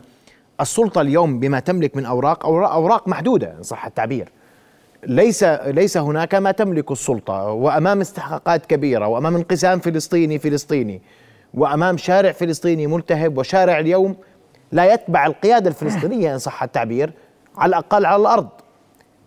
السلطة 0.62 1.02
اليوم 1.02 1.39
بما 1.39 1.60
تملك 1.60 1.95
من 1.95 2.06
أوراق 2.06 2.45
أوراق 2.45 3.08
محدودة 3.08 3.56
إن 3.58 3.63
صح 3.63 3.86
التعبير. 3.86 4.32
ليس 5.03 5.43
ليس 5.43 5.97
هناك 5.97 6.35
ما 6.35 6.51
تملك 6.51 6.91
السلطة. 6.91 7.51
وأمام 7.51 8.01
استحقاقات 8.01 8.65
كبيرة 8.65 9.07
وأمام 9.07 9.35
انقسام 9.35 9.79
فلسطيني 9.79 10.39
فلسطيني 10.39 11.01
وأمام 11.53 11.97
شارع 11.97 12.31
فلسطيني 12.31 12.88
ملتهب 12.88 13.38
وشارع 13.38 13.79
اليوم 13.79 14.15
لا 14.71 14.93
يتبع 14.93 15.25
القيادة 15.25 15.69
الفلسطينية 15.69 16.33
إن 16.33 16.39
صح 16.39 16.63
التعبير 16.63 17.13
على 17.57 17.69
الأقل 17.69 18.05
على 18.05 18.21
الأرض. 18.21 18.47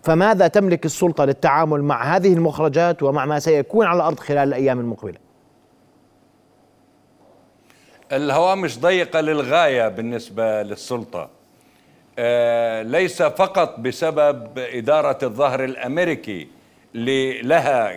فماذا 0.02 0.48
تملك 0.48 0.84
السلطة 0.84 1.24
للتعامل 1.24 1.82
مع 1.82 2.16
هذه 2.16 2.32
المخرجات 2.32 3.02
ومع 3.02 3.24
ما 3.24 3.38
سيكون 3.38 3.86
على 3.86 3.96
الأرض 3.96 4.18
خلال 4.18 4.48
الأيام 4.48 4.80
المقبلة؟ 4.80 5.18
الهوامش 8.12 8.78
ضيقة 8.78 9.20
للغاية 9.20 9.88
بالنسبة 9.88 10.62
للسلطة. 10.62 11.28
ليس 12.82 13.22
فقط 13.22 13.80
بسبب 13.80 14.58
إدارة 14.58 15.18
الظهر 15.22 15.64
الأمريكي 15.64 16.48
لها 17.42 17.96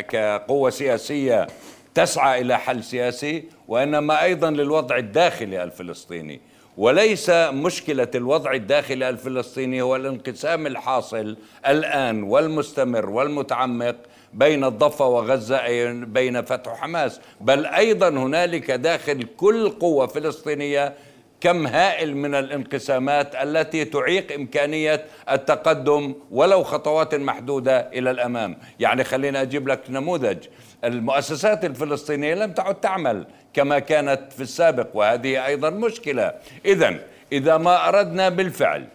كقوة 0.00 0.70
سياسية 0.70 1.46
تسعى 1.94 2.40
إلى 2.40 2.58
حل 2.58 2.84
سياسي 2.84 3.44
وإنما 3.68 4.22
أيضا 4.22 4.50
للوضع 4.50 4.96
الداخلي 4.96 5.62
الفلسطيني. 5.62 6.40
وليس 6.76 7.30
مشكلة 7.30 8.08
الوضع 8.14 8.52
الداخلي 8.52 9.08
الفلسطيني 9.08 9.82
هو 9.82 9.96
الانقسام 9.96 10.66
الحاصل 10.66 11.36
الآن 11.66 12.22
والمستمر 12.22 13.10
والمتعمق 13.10 13.96
بين 14.34 14.64
الضفة 14.64 15.06
وغزة 15.06 15.92
بين 15.92 16.42
فتح 16.42 16.72
وحماس 16.72 17.20
بل 17.40 17.66
أيضا 17.66 18.08
هنالك 18.08 18.70
داخل 18.70 19.22
كل 19.36 19.68
قوة 19.70 20.06
فلسطينية 20.06 20.94
كم 21.40 21.66
هائل 21.66 22.16
من 22.16 22.34
الانقسامات 22.34 23.34
التي 23.34 23.84
تعيق 23.84 24.32
إمكانية 24.32 25.04
التقدم 25.30 26.14
ولو 26.30 26.62
خطوات 26.62 27.14
محدودة 27.14 27.80
إلى 27.80 28.10
الأمام. 28.10 28.56
يعني 28.80 29.04
خلينا 29.04 29.42
أجيب 29.42 29.68
لك 29.68 29.80
نموذج. 29.88 30.38
المؤسسات 30.84 31.64
الفلسطينية 31.64 32.34
لم 32.34 32.52
تعد 32.52 32.74
تعمل 32.74 33.26
كما 33.54 33.78
كانت 33.78 34.32
في 34.32 34.40
السابق 34.40 34.86
وهذه 34.94 35.46
أيضا 35.46 35.70
مشكلة. 35.70 36.32
إذا 36.64 36.98
إذا 37.32 37.56
ما 37.56 37.88
أردنا 37.88 38.28
بالفعل 38.28 38.86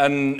أن 0.00 0.36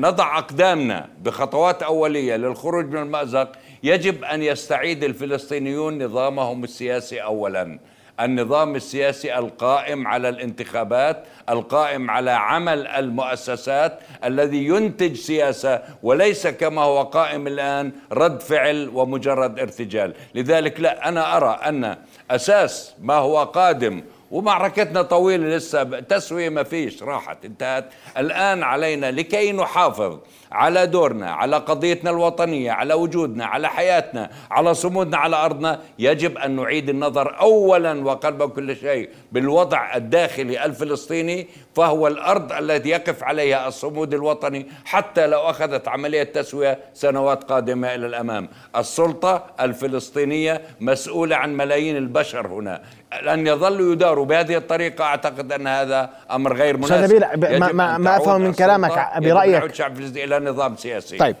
نضع 0.00 0.38
أقدامنا 0.38 1.08
بخطوات 1.22 1.82
أولية 1.82 2.36
للخروج 2.36 2.86
من 2.86 3.02
المأزق 3.02 3.52
يجب 3.82 4.24
أن 4.24 4.42
يستعيد 4.42 5.04
الفلسطينيون 5.04 6.04
نظامهم 6.04 6.64
السياسي 6.64 7.22
أولاً. 7.22 7.78
النظام 8.20 8.76
السياسي 8.76 9.38
القائم 9.38 10.06
على 10.06 10.28
الانتخابات 10.28 11.24
القائم 11.48 12.10
على 12.10 12.30
عمل 12.30 12.86
المؤسسات 12.86 13.98
الذي 14.24 14.66
ينتج 14.66 15.14
سياسة 15.14 15.82
وليس 16.02 16.46
كما 16.46 16.82
هو 16.82 17.02
قائم 17.02 17.46
الآن 17.46 17.92
رد 18.12 18.40
فعل 18.40 18.90
ومجرد 18.94 19.58
ارتجال. 19.58 20.14
لذلك 20.34 20.80
لا 20.80 21.08
أنا 21.08 21.36
أرى 21.36 21.60
أن 21.64 21.96
أساس 22.30 22.94
ما 23.00 23.14
هو 23.14 23.44
قادم 23.44 24.02
ومعركتنا 24.30 25.02
طويلة 25.02 25.56
لسه 25.56 25.82
تسوية 25.84 26.48
ما 26.48 26.62
فيش 26.62 27.02
راحت 27.02 27.44
انتهت. 27.44 27.84
الآن 28.18 28.62
علينا 28.62 29.10
لكي 29.10 29.52
نحافظ 29.52 30.18
على 30.52 30.86
دورنا 30.86 31.30
على 31.30 31.56
قضيتنا 31.56 32.10
الوطنية 32.10 32.72
على 32.72 32.94
وجودنا 32.94 33.46
على 33.46 33.68
حياتنا 33.68 34.30
على 34.50 34.74
صمودنا 34.74 35.16
على 35.16 35.36
أرضنا 35.36 35.80
يجب 35.98 36.38
أن 36.38 36.56
نعيد 36.56 36.88
النظر 36.88 37.40
أولا 37.40 38.04
وقلب 38.04 38.42
كل 38.42 38.76
شيء 38.76 39.08
بالوضع 39.32 39.96
الداخلي 39.96 40.64
الفلسطيني 40.64 41.46
فهو 41.76 42.06
الأرض 42.06 42.52
التي 42.52 42.88
يقف 42.88 43.24
عليها 43.24 43.68
الصمود 43.68 44.14
الوطني 44.14 44.66
حتى 44.84 45.26
لو 45.26 45.40
أخذت 45.40 45.88
عملية 45.88 46.22
تسوية 46.22 46.78
سنوات 46.94 47.44
قادمة 47.44 47.94
إلى 47.94 48.06
الأمام. 48.06 48.48
السلطة 48.76 49.44
الفلسطينية 49.60 50.62
مسؤولة 50.80 51.36
عن 51.36 51.56
ملايين 51.56 51.96
البشر 51.96 52.46
هنا. 52.46 52.82
أن 53.12 53.46
يظلوا 53.46 53.92
يداروا 53.92 54.24
بهذه 54.24 54.56
الطريقة 54.56 55.04
أعتقد 55.04 55.52
أن 55.52 55.66
هذا 55.66 56.10
أمر 56.30 56.56
غير 56.56 56.76
مناسب. 56.76 57.24
ما, 57.36 57.72
ما, 57.72 57.98
ما 57.98 58.16
أفهم 58.16 58.40
من 58.40 58.52
كلامك 58.52 59.10
برأيك؟ 59.18 59.64
الشعب 59.64 59.98
إلى 59.98 60.37
نظام 60.38 60.76
سياسي. 60.76 61.16
طيب 61.16 61.36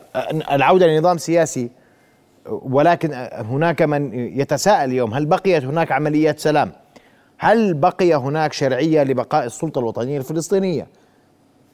العودة 0.50 0.86
لنظام 0.86 1.18
سياسي 1.18 1.70
ولكن 2.46 3.28
هناك 3.32 3.82
من 3.82 4.14
يتساءل 4.14 4.90
اليوم 4.90 5.14
هل 5.14 5.26
بقيت 5.26 5.64
هناك 5.64 5.92
عمليات 5.92 6.38
سلام؟ 6.38 6.72
هل 7.38 7.74
بقي 7.74 8.14
هناك 8.14 8.52
شرعية 8.52 9.02
لبقاء 9.02 9.46
السلطة 9.46 9.78
الوطنية 9.78 10.18
الفلسطينية؟ 10.18 10.86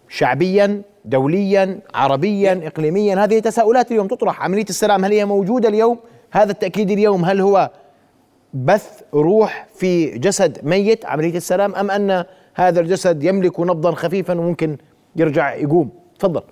شعبيا 0.08 0.82
دوليا 1.04 1.80
عربيا 1.94 2.60
إقليميا 2.66 3.24
هذه 3.24 3.38
تساؤلات 3.38 3.90
اليوم 3.90 4.06
تطرح. 4.06 4.42
عملية 4.42 4.64
السلام 4.70 5.04
هل 5.04 5.12
هي 5.12 5.24
موجودة 5.24 5.68
اليوم؟ 5.68 5.98
هذا 6.30 6.52
التأكيد 6.52 6.90
اليوم 6.90 7.24
هل 7.24 7.40
هو 7.40 7.70
بث 8.54 9.02
روح 9.14 9.66
في 9.74 10.18
جسد 10.18 10.58
ميت 10.62 11.06
عملية 11.06 11.37
السلام 11.37 11.74
أم 11.74 11.90
أن 11.90 12.24
هذا 12.54 12.80
الجسد 12.80 13.24
يملك 13.24 13.60
نبضا 13.60 13.94
خفيفا 13.94 14.40
وممكن 14.40 14.76
يرجع 15.16 15.54
يقوم؟ 15.54 15.90
تفضل. 16.18 16.42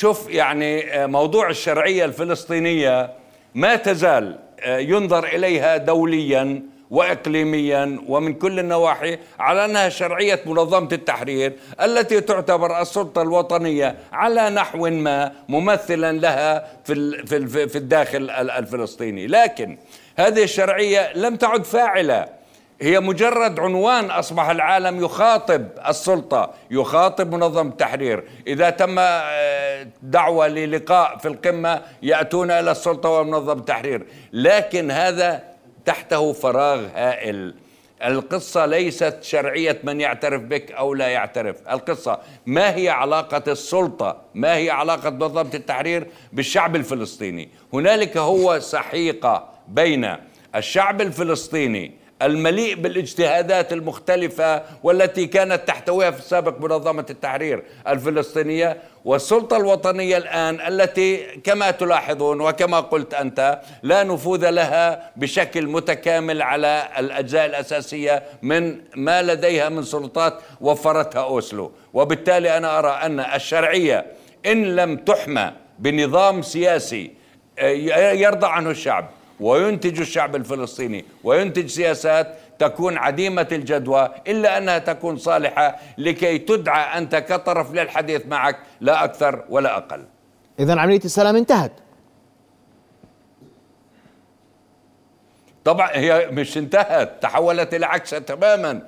شوف 0.00 0.30
يعني 0.30 0.84
موضوع 1.06 1.50
الشرعية 1.50 2.04
الفلسطينية 2.04 3.10
ما 3.54 3.76
تزال 3.76 4.38
آه، 4.60 4.78
ينظر 4.78 5.24
إليها 5.24 5.76
دوليا 5.76 6.62
واقليميا 6.90 8.00
ومن 8.08 8.34
كل 8.34 8.58
النواحي 8.58 9.18
على 9.38 9.64
أنها 9.64 9.88
شرعية 9.88 10.40
منظمة 10.46 10.88
التحرير 10.92 11.52
التي 11.82 12.20
تعتبر 12.20 12.80
السلطة 12.80 13.22
الوطنية 13.22 13.96
على 14.12 14.50
نحو 14.50 14.88
ما 14.88 15.32
ممثلا 15.48 16.18
لها 16.18 16.66
في 16.84 17.26
في 17.68 17.76
الداخل 17.76 18.30
الفلسطيني، 18.30 19.26
لكن 19.26 19.78
هذه 20.16 20.42
الشرعية 20.42 21.12
لم 21.12 21.36
تعد 21.36 21.64
فاعلة 21.64 22.39
هي 22.82 23.00
مجرد 23.00 23.60
عنوان 23.60 24.10
أصبح 24.10 24.48
العالم 24.50 25.04
يخاطب 25.04 25.66
السلطة 25.88 26.54
يخاطب 26.70 27.34
منظمه 27.34 27.70
التحرير. 27.70 28.24
إذا 28.46 28.70
تم 28.70 28.96
آه، 28.98 29.86
دعوة 30.02 30.48
للقاء 30.48 31.18
في 31.18 31.28
القمة 31.28 31.82
يأتون 32.02 32.50
إلى 32.50 32.70
السلطة 32.70 33.08
ومنظمه 33.08 33.60
التحرير. 33.60 34.06
لكن 34.32 34.90
هذا 34.90 35.42
تحته 35.84 36.32
فراغ 36.32 36.86
هائل. 36.94 37.54
القصة 38.04 38.66
ليست 38.66 39.18
شرعية 39.22 39.80
من 39.84 40.00
يعترف 40.00 40.42
بك 40.42 40.72
أو 40.72 40.94
لا 40.94 41.08
يعترف. 41.08 41.56
القصة 41.70 42.18
ما 42.46 42.76
هي 42.76 42.88
علاقة 42.88 43.52
السلطة؟ 43.52 44.22
ما 44.34 44.56
هي 44.56 44.70
علاقة 44.70 45.10
منظمة 45.10 45.50
التحرير 45.54 46.06
بالشعب 46.32 46.76
الفلسطيني؟ 46.76 47.48
هنالك 47.72 48.16
هو 48.16 48.60
سحيقة 48.60 49.48
بين 49.68 50.16
الشعب 50.54 51.00
الفلسطيني 51.00 51.99
المليء 52.22 52.74
بالاجتهادات 52.74 53.72
المختلفة 53.72 54.62
والتي 54.82 55.26
كانت 55.26 55.68
تحتويها 55.68 56.10
في 56.10 56.18
السابق 56.18 56.60
منظمة 56.60 57.06
التحرير 57.10 57.62
الفلسطينية 57.88 58.76
والسلطة 59.04 59.56
الوطنية 59.56 60.16
الآن 60.16 60.60
التي 60.60 61.16
كما 61.44 61.70
تلاحظون 61.70 62.40
وكما 62.40 62.80
قلت 62.80 63.14
أنت 63.14 63.60
لا 63.82 64.02
نفوذ 64.02 64.50
لها 64.50 65.10
بشكل 65.16 65.66
متكامل 65.66 66.42
على 66.42 66.88
الأجزاء 66.98 67.46
الأساسية 67.46 68.22
من 68.42 68.80
ما 68.96 69.22
لديها 69.22 69.68
من 69.68 69.82
سلطات 69.82 70.38
وفرتها 70.60 71.22
أوسلو. 71.22 71.72
وبالتالي 71.94 72.56
أنا 72.56 72.78
أرى 72.78 72.90
أن 72.90 73.20
الشرعية 73.20 74.06
إن 74.46 74.76
لم 74.76 74.96
تحمى 74.96 75.52
بنظام 75.78 76.42
سياسي 76.42 77.10
يرضى 78.12 78.46
عنه 78.46 78.70
الشعب. 78.70 79.10
وينتج 79.40 80.00
الشعب 80.00 80.36
الفلسطيني 80.36 81.04
وينتج 81.24 81.66
سياسات 81.66 82.34
تكون 82.58 82.98
عديمة 82.98 83.48
الجدوى 83.52 84.10
إلا 84.28 84.58
أنها 84.58 84.78
تكون 84.78 85.16
صالحة 85.16 85.78
لكي 85.98 86.38
تدعى 86.38 86.98
أنت 86.98 87.16
كطرف 87.16 87.74
للحديث 87.74 88.26
معك 88.26 88.58
لا 88.80 89.04
أكثر 89.04 89.44
ولا 89.48 89.76
أقل. 89.76 90.04
إذا 90.58 90.80
عملية 90.80 91.00
السلام 91.04 91.36
انتهت. 91.36 91.72
طبعا 95.64 95.90
هي 95.92 96.28
مش 96.30 96.58
انتهت 96.58 97.22
تحولت 97.22 97.74
إلى 97.74 97.86
عكسها 97.86 98.18
تماما. 98.18 98.82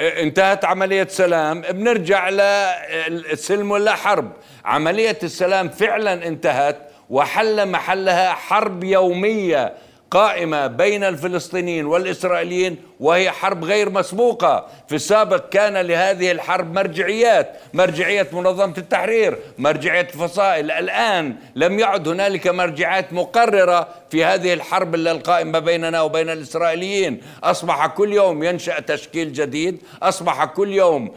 انتهت 0.00 0.64
عملية 0.64 1.06
سلام. 1.06 1.60
بنرجع 1.60 2.28
للسلم 2.28 3.70
ولا 3.70 3.94
حرب. 3.94 4.32
عملية 4.64 5.18
السلام 5.22 5.68
فعلا 5.68 6.26
انتهت 6.26 6.90
وحل 7.10 7.68
محلها 7.68 8.32
حرب 8.32 8.84
يومية 8.84 9.74
قائمة 10.10 10.66
بين 10.66 11.04
الفلسطينيين 11.04 11.86
والإسرائيليين 11.86 12.76
وهي 13.00 13.30
حرب 13.30 13.64
غير 13.64 13.90
مسبوقة. 13.90 14.66
في 14.88 14.94
السابق 14.94 15.48
كان 15.48 15.76
لهذه 15.76 16.30
الحرب 16.30 16.74
مرجعيات 16.74 17.56
مرجعية 17.74 18.28
منظمة 18.32 18.74
التحرير 18.78 19.38
مرجعية 19.58 20.00
الفصائل 20.00 20.70
الآن 20.70 21.36
لم 21.56 21.78
يعد 21.78 22.08
هنالك 22.08 22.46
مرجعات 22.46 23.12
مقررة 23.12 23.88
في 24.10 24.24
هذه 24.24 24.52
الحرب 24.52 24.94
القائمة 24.94 25.58
بيننا 25.58 26.02
وبين 26.02 26.30
الإسرائيليين. 26.30 27.20
أصبح 27.44 27.86
كل 27.86 28.12
يوم 28.12 28.42
ينشأ 28.42 28.80
تشكيل 28.80 29.32
جديد 29.32 29.82
أصبح 30.02 30.44
كل 30.44 30.72
يوم 30.72 31.14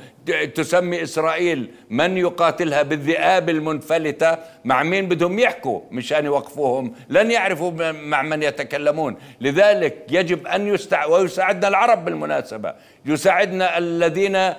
تسمي 0.56 1.04
إسرائيل 1.04 1.72
من 1.90 2.18
يقاتلها 2.18 2.82
بالذئاب 2.82 3.50
المنفلتة 3.50 4.38
مع 4.66 4.84
مين 4.84 5.10
بدهم 5.10 5.40
يحكوا؟ 5.40 5.82
مشان 5.92 6.26
يوقفوهم 6.26 6.94
لن 7.10 7.32
يعرفوا 7.32 7.92
مع 7.92 8.22
من 8.22 8.44
يتكلمون. 8.44 9.16
لذلك 9.42 10.06
يجب 10.10 10.48
أن 10.48 10.68
يستع 10.68 11.06
ويساعدنا 11.06 11.68
العرب 11.68 12.06
بالمناسبة. 12.06 12.74
يساعدنا 13.06 13.78
الذين 13.78 14.36
آه، 14.36 14.56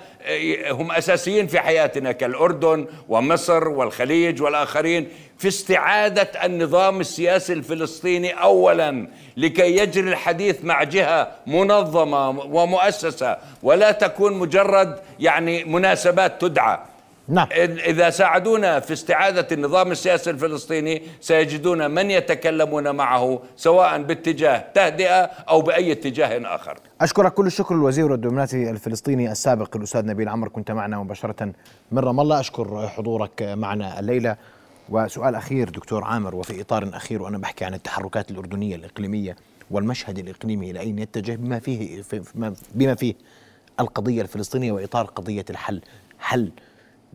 هم 0.71 0.91
أساسيين 0.91 1.47
في 1.47 1.59
حياتنا 1.59 2.11
كالأردن 2.11 2.87
ومصر 3.09 3.67
والخليج 3.67 4.41
والآخرين 4.41 5.07
في 5.37 5.47
استعادة 5.47 6.45
النظام 6.45 6.99
السياسي 6.99 7.53
الفلسطيني 7.53 8.31
أولا 8.31 9.07
لكي 9.37 9.77
يجري 9.77 10.09
الحديث 10.09 10.63
مع 10.63 10.83
جهة 10.83 11.31
منظمة 11.47 12.29
ومؤسسة 12.29 13.37
ولا 13.63 13.91
تكون 13.91 14.33
مجرد 14.33 14.99
يعني 15.19 15.63
مناسبات 15.63 16.41
تدعى. 16.41 16.79
نعم. 17.27 17.47
إذا 17.51 18.09
ساعدونا 18.09 18.79
في 18.79 18.93
استعادة 18.93 19.47
النظام 19.51 19.91
السياسي 19.91 20.29
الفلسطيني 20.29 21.01
سيجدون 21.21 21.91
من 21.91 22.11
يتكلمون 22.11 22.95
معه 22.95 23.39
سواء 23.55 24.03
باتجاه 24.03 24.65
تهدئة 24.73 25.23
أو 25.25 25.61
بأي 25.61 25.91
اتجاه 25.91 26.55
آخر. 26.55 26.77
أشكرك 27.01 27.33
كل 27.33 27.47
الشكر 27.47 27.75
الوزير 27.75 28.13
الدبلوماسي 28.13 28.69
الفلسطيني 28.69 29.31
السابق 29.31 29.75
الأستاذ 29.75 30.05
نبيل 30.05 30.29
عمر 30.29 30.47
كنت 30.47 30.71
معنا 30.71 30.97
مباشرة 30.99 31.53
من 31.91 31.99
رام 31.99 32.19
الله. 32.19 32.39
أشكر 32.39 32.87
حضورك 32.87 33.41
معنا 33.41 33.99
الليلة. 33.99 34.35
وسؤال 34.89 35.35
أخير 35.35 35.69
دكتور 35.69 36.03
عامر 36.03 36.35
وفي 36.35 36.61
إطار 36.61 36.89
أخير 36.93 37.21
وأنا 37.21 37.37
بحكي 37.37 37.65
عن 37.65 37.73
التحركات 37.73 38.31
الأردنية 38.31 38.75
الإقليمية 38.75 39.35
والمشهد 39.71 40.19
الإقليمي 40.19 40.71
إلى 40.71 40.79
أين 40.79 40.99
يتجه 40.99 41.35
بما 41.35 41.59
فيه 41.59 42.03
بما 42.73 42.95
فيه 42.95 43.13
القضية 43.79 44.21
الفلسطينية 44.21 44.71
وإطار 44.71 45.05
قضية 45.05 45.45
الحل. 45.49 45.81
حل 46.19 46.51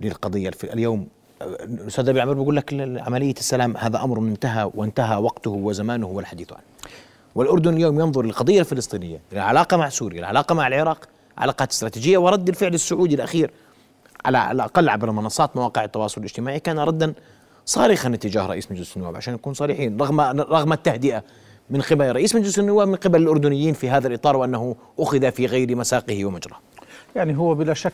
للقضية 0.01 0.51
اليوم 0.65 1.07
الأستاذ 1.43 2.09
أبي 2.09 2.21
عمر 2.21 2.33
بيقول 2.33 2.57
لك 2.57 2.75
عملية 3.07 3.35
السلام 3.39 3.77
هذا 3.77 4.03
أمر 4.05 4.19
انتهى 4.19 4.71
وانتهى 4.75 5.17
وقته 5.17 5.51
وزمانه 5.51 6.07
والحديث 6.07 6.53
عنه 6.53 6.63
والأردن 7.35 7.75
اليوم 7.75 8.01
ينظر 8.01 8.23
للقضية 8.23 8.61
الفلسطينية 8.61 9.21
العلاقة 9.33 9.77
مع 9.77 9.89
سوريا 9.89 10.21
العلاقة 10.21 10.55
مع 10.55 10.67
العراق 10.67 11.09
علاقات 11.39 11.71
استراتيجية 11.71 12.19
ورد 12.19 12.49
الفعل 12.49 12.75
السعودي 12.75 13.15
الأخير 13.15 13.51
على 14.25 14.51
الأقل 14.51 14.89
عبر 14.89 15.11
منصات 15.11 15.57
مواقع 15.57 15.85
التواصل 15.85 16.21
الاجتماعي 16.21 16.61
كان 16.61 16.79
ردا 16.79 17.15
صارخا 17.67 18.15
اتجاه 18.15 18.47
رئيس 18.47 18.73
مجلس 18.73 18.97
النواب 18.97 19.17
عشان 19.17 19.35
نكون 19.35 19.55
صريحين 19.55 20.01
رغم 20.01 20.21
رغم 20.21 20.73
التهدئة 20.73 21.25
من 21.71 21.81
قبل 21.81 22.13
رئيس 22.13 22.35
مجلس 22.35 22.59
النواب 22.59 22.89
من 22.89 22.97
قبل 22.97 23.23
الأردنيين 23.23 23.75
في 23.75 23.91
هذا 23.91 24.09
الإطار 24.09 24.37
وأنه 24.37 24.77
أخذ 24.99 25.33
في 25.33 25.47
غير 25.47 25.77
مساقه 25.77 26.25
ومجراه. 26.25 26.59
يعني 27.17 27.39
هو 27.39 27.55
بلا 27.55 27.75
شك 27.75 27.93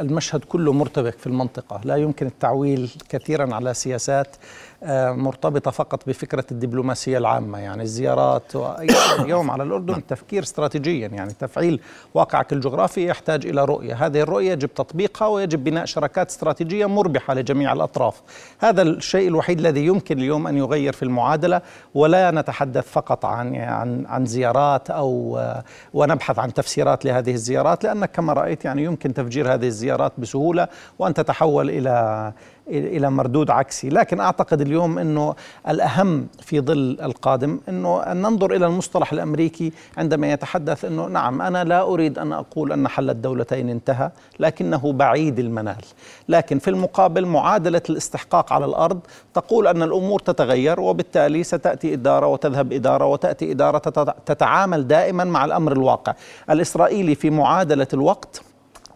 المشهد 0.00 0.44
كله 0.44 0.72
مرتبك 0.72 1.18
في 1.18 1.26
المنطقة، 1.26 1.80
لا 1.84 1.96
يمكن 1.96 2.26
التعويل 2.26 2.90
كثيرا 3.08 3.54
على 3.54 3.74
سياسات 3.74 4.36
آه، 4.82 5.12
مرتبطة 5.12 5.70
فقط 5.70 6.08
بفكرة 6.08 6.44
الدبلوماسية 6.50 7.18
العامة 7.18 7.58
يعني 7.58 7.82
الزيارات 7.82 8.52
اليوم 9.20 9.50
على 9.50 9.62
الأردن 9.62 10.06
تفكير 10.06 10.42
استراتيجيا 10.42 11.08
يعني 11.08 11.32
تفعيل 11.32 11.80
واقعك 12.14 12.52
الجغرافي 12.52 13.08
يحتاج 13.08 13.46
إلى 13.46 13.64
رؤية. 13.64 14.06
هذه 14.06 14.20
الرؤية 14.20 14.52
يجب 14.52 14.74
تطبيقها 14.74 15.28
ويجب 15.28 15.64
بناء 15.64 15.84
شراكات 15.84 16.28
استراتيجية 16.28 16.86
مربحة 16.86 17.34
لجميع 17.34 17.72
الأطراف. 17.72 18.22
هذا 18.58 18.82
الشيء 18.82 19.28
الوحيد 19.28 19.58
الذي 19.58 19.86
يمكن 19.86 20.18
اليوم 20.18 20.46
أن 20.46 20.56
يغير 20.56 20.92
في 20.92 21.02
المعادلة 21.02 21.60
ولا 21.94 22.30
نتحدث 22.30 22.88
فقط 22.88 23.24
عن 23.24 23.56
عن 23.56 24.06
عن 24.06 24.26
زيارات 24.26 24.90
أو 24.90 25.38
آه، 25.38 25.64
ونبحث 25.94 26.38
عن 26.38 26.54
تفسيرات 26.54 27.04
لهذه 27.04 27.30
الزيارات 27.30 27.84
لأنك 27.84 28.10
كما 28.10 28.32
رأيت 28.32 28.64
يعني 28.64 28.84
يمكن 28.84 29.14
تفجير 29.14 29.54
هذه 29.54 29.66
الزيارات 29.66 30.12
بسهولة 30.18 30.68
وأن 30.98 31.14
تتحول 31.14 31.70
إلى 31.70 32.32
إلى 32.68 33.10
مردود 33.10 33.50
عكسي. 33.50 33.88
لكن 33.88 34.20
أعتقد 34.20 34.60
اليوم 34.60 34.98
إنه 34.98 35.34
الأهم 35.68 36.26
في 36.42 36.60
ظل 36.60 36.98
القادم 37.02 37.60
إنه 37.68 38.02
أن 38.02 38.16
ننظر 38.16 38.54
إلى 38.54 38.66
المصطلح 38.66 39.12
الأمريكي 39.12 39.72
عندما 39.96 40.32
يتحدث 40.32 40.84
إنه 40.84 41.06
نعم 41.06 41.42
أنا 41.42 41.64
لا 41.64 41.82
أريد 41.82 42.18
أن 42.18 42.32
أقول 42.32 42.72
أن 42.72 42.88
حل 42.88 43.10
الدولتين 43.10 43.70
انتهى 43.70 44.10
لكنه 44.40 44.92
بعيد 44.92 45.38
المنال. 45.38 45.84
لكن 46.28 46.58
في 46.58 46.70
المقابل 46.70 47.26
معادلة 47.26 47.82
الاستحقاق 47.90 48.52
على 48.52 48.64
الأرض 48.64 49.00
تقول 49.34 49.66
أن 49.66 49.82
الأمور 49.82 50.20
تتغير 50.20 50.80
وبالتالي 50.80 51.44
ستأتي 51.44 51.92
إدارة 51.94 52.26
وتذهب 52.26 52.72
إدارة 52.72 53.06
وتأتي 53.06 53.52
إدارة 53.52 53.78
تتعامل 54.26 54.88
دائما 54.88 55.24
مع 55.24 55.44
الأمر 55.44 55.72
الواقع. 55.72 56.14
الإسرائيلي 56.50 57.14
في 57.14 57.30
معادلة 57.30 57.88
الوقت 57.92 58.42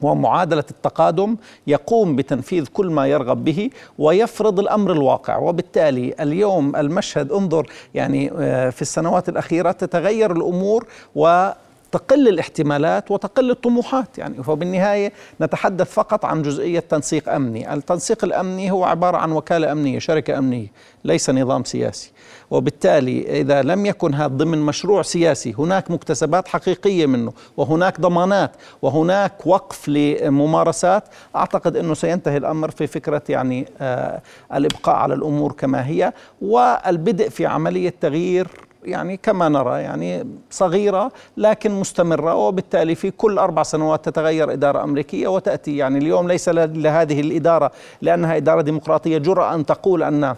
ومعادلة 0.03 0.65
التقادم 0.71 1.37
يقوم 1.67 2.17
بتنفيذ 2.17 2.67
كل 2.67 2.91
ما 2.91 3.07
يرغب 3.07 3.45
به 3.45 3.71
ويفرض 3.99 4.61
الأمر 4.61 4.93
الواقع. 4.93 5.37
وبالتالي 5.39 6.15
اليوم 6.21 6.77
المشهد 6.77 7.33
انظر 7.33 7.67
يعني 7.95 8.31
آه، 8.39 8.71
في 8.71 8.83
السنوات 8.83 9.29
الأخيرة 9.29 9.73
تتغير 9.73 10.33
الأمور 10.33 10.87
و 11.15 11.51
تقل 11.93 12.29
الاحتمالات 12.29 13.11
وتقل 13.11 13.51
الطموحات. 13.51 14.19
يعني 14.19 14.43
فبالنهاية 14.43 15.13
نتحدث 15.41 15.93
فقط 15.93 16.25
عن 16.25 16.43
جزئية 16.43 16.81
تنسيق 16.81 17.29
أمني. 17.29 17.75
التنسيق 17.75 18.25
الأمني 18.25 18.71
هو 18.71 18.85
عبارة 18.85 19.17
عن 19.17 19.33
وكالة 19.33 19.73
أمنية 19.73 19.99
شركة 19.99 20.39
أمنية 20.39 20.69
ليس 21.05 21.31
نظام 21.31 21.65
سياسي. 21.65 22.11
وبالتالي 22.51 23.41
إذا 23.41 23.63
لم 23.63 23.87
يكن 23.87 24.15
هذا 24.15 24.27
ضمن 24.37 24.59
مشروع 24.59 25.03
سياسي 25.03 25.55
هناك 25.59 25.91
مكتسبات 25.91 26.49
حقيقية 26.49 27.07
منه 27.07 27.33
وهناك 27.57 28.01
ضمانات 28.01 28.51
وهناك 28.83 29.47
وقف 29.47 29.89
لممارسات 29.89 31.05
أعتقد 31.37 31.77
أنه 31.77 31.95
سينتهي 31.95 32.37
الأمر 32.37 32.71
في 32.71 32.87
فكرة 32.87 33.23
يعني 33.29 33.67
آه 33.81 34.23
الإبقاء 34.55 34.95
على 34.97 35.15
الأمور 35.15 35.53
كما 35.53 35.87
هي 35.87 36.13
والبدء 36.43 37.29
في 37.29 37.47
عملية 37.47 37.95
تغيير 38.01 38.49
يعني 38.85 39.17
كما 39.17 39.49
نرى 39.49 39.83
يعني 39.83 40.27
صغيرة 40.51 41.13
لكن 41.37 41.71
مستمرة 41.71 42.35
وبالتالي 42.35 42.95
في 42.95 43.11
كل 43.11 43.39
أربع 43.39 43.63
سنوات 43.63 44.05
تتغير 44.05 44.53
إدارة 44.53 44.85
أمريكية 44.85 45.29
وتأتي. 45.29 45.77
يعني 45.77 45.99
اليوم 45.99 46.29
ليس 46.29 46.49
لهذه 46.49 47.21
الإدارة 47.21 47.71
لأنها 48.03 48.37
إدارة 48.37 48.61
ديمقراطية. 48.61 49.19
جرأة 49.19 49.55
أن 49.55 49.67
تقول 49.67 50.03
أن 50.03 50.35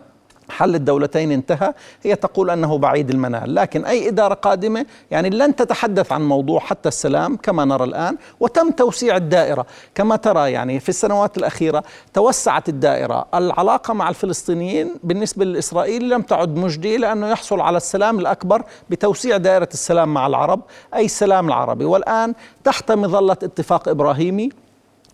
حل 0.53 0.75
الدولتين 0.75 1.33
انتهى 1.33 1.75
هي 2.03 2.15
تقول 2.15 2.51
أنه 2.51 2.79
بعيد 2.79 3.11
المنال. 3.11 3.55
لكن 3.55 3.85
أي 3.85 4.09
إدارة 4.09 4.35
قادمة 4.35 4.87
يعني 5.11 5.31
لن 5.31 5.57
تتحدث 5.57 6.13
عن 6.13 6.23
موضوع 6.23 6.61
حتى 6.61 6.89
السلام 6.89 7.37
كما 7.37 7.65
نرى 7.65 7.85
الآن 7.85 8.17
وتم 8.41 8.71
توسيع 8.71 9.17
الدائرة. 9.17 9.67
كما 9.95 10.17
ترى 10.17 10.53
يعني 10.53 10.81
في 10.81 10.89
السنوات 10.89 11.39
الأخيرة 11.39 11.85
توسعت 12.15 12.69
الدائرة. 12.69 13.27
العلاقة 13.35 13.95
مع 13.95 14.09
الفلسطينيين 14.09 14.95
بالنسبة 15.03 15.45
للاسرائيلي 15.45 16.09
لم 16.09 16.23
تعد 16.23 16.57
مجدية 16.57 16.97
لأنه 16.97 17.29
يحصل 17.29 17.61
على 17.61 17.77
السلام 17.77 18.19
الأكبر 18.19 18.63
بتوسيع 18.91 19.37
دائرة 19.37 19.69
السلام 19.73 20.15
مع 20.15 20.27
العرب 20.27 20.61
أي 20.95 21.05
السلام 21.05 21.49
العربي. 21.49 21.85
والآن 21.85 22.35
تحت 22.65 22.93
مظله 22.93 23.33
اتفاق 23.33 23.89
إبراهيمي 23.89 24.51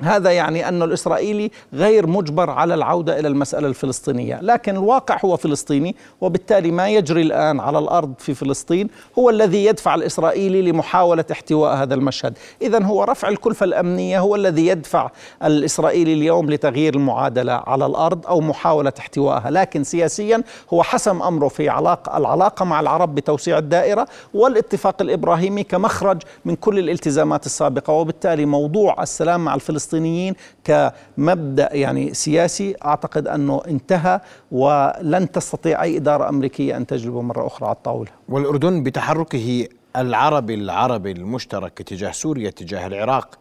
هذا 0.03 0.31
يعني 0.31 0.69
أن 0.69 0.83
الإسرائيلي 0.83 1.51
غير 1.75 2.07
مجبر 2.07 2.51
على 2.51 2.75
العودة 2.75 3.19
إلى 3.19 3.29
المسألة 3.29 3.69
الفلسطينية 3.69 4.39
لكن 4.43 4.77
الواقع 4.77 5.19
هو 5.25 5.37
فلسطيني 5.37 5.97
وبالتالي 6.21 6.71
ما 6.71 6.89
يجري 6.89 7.23
الآن 7.23 7.61
على 7.61 7.79
الأرض 7.79 8.13
في 8.19 8.35
فلسطين 8.35 8.89
هو 9.19 9.31
الذي 9.31 9.65
يدفع 9.65 9.95
الإسرائيلي 9.95 10.63
لمحاولة 10.63 11.25
احتواء 11.33 11.75
هذا 11.75 11.95
المشهد. 11.95 12.39
إذا 12.63 12.83
هو 12.83 13.05
رفع 13.05 13.29
الكلفة 13.29 13.65
الأمنية 13.65 14.19
هو 14.21 14.35
الذي 14.37 14.67
يدفع 14.67 15.11
الإسرائيلي 15.45 16.13
اليوم 16.13 16.51
لتغيير 16.51 16.95
المعادلة 16.95 17.53
على 17.53 17.87
الأرض 17.87 18.27
أو 18.27 18.41
محاولة 18.41 18.93
احتوائها. 18.99 19.51
لكن 19.51 19.85
سياسيا 19.85 20.43
هو 20.75 20.83
حسم 20.83 21.23
أمره 21.23 21.49
في 21.49 21.69
علاقة 21.69 22.17
العلاقة 22.17 22.65
مع 22.65 22.81
العرب 22.81 23.15
بتوسيع 23.15 23.59
الدائرة 23.59 24.07
والاتفاق 24.35 25.03
الإبراهيمي 25.03 25.63
كمخرج 25.63 26.23
من 26.45 26.55
كل 26.55 26.79
الالتزامات 26.79 27.47
السابقة 27.47 27.93
وبالتالي 27.93 28.47
موضوع 28.47 29.03
السلام 29.03 29.45
مع 29.45 29.55
الفلسطينيين 29.55 29.88
الفلسطينيين 29.95 30.35
كمبدأ 30.65 31.75
يعني 31.75 32.15
سياسي 32.15 32.75
أعتقد 32.85 33.29
أنه 33.29 33.63
انتهى 33.69 34.21
ولن 34.53 35.33
تستطيع 35.33 35.83
أي 35.83 35.97
إدارة 35.97 36.29
أمريكية 36.29 36.77
أن 36.77 36.87
تجلبه 36.87 37.23
مرة 37.23 37.47
أخرى 37.47 37.67
على 37.69 37.77
الطاولة. 37.77 38.11
والأردن 38.29 38.83
بتحركه 38.83 39.69
العربي 39.97 40.55
العربي 40.55 41.13
المشترك 41.13 41.81
اتجاه 41.81 42.11
سوريا 42.11 42.49
اتجاه 42.49 42.87
العراق 42.87 43.39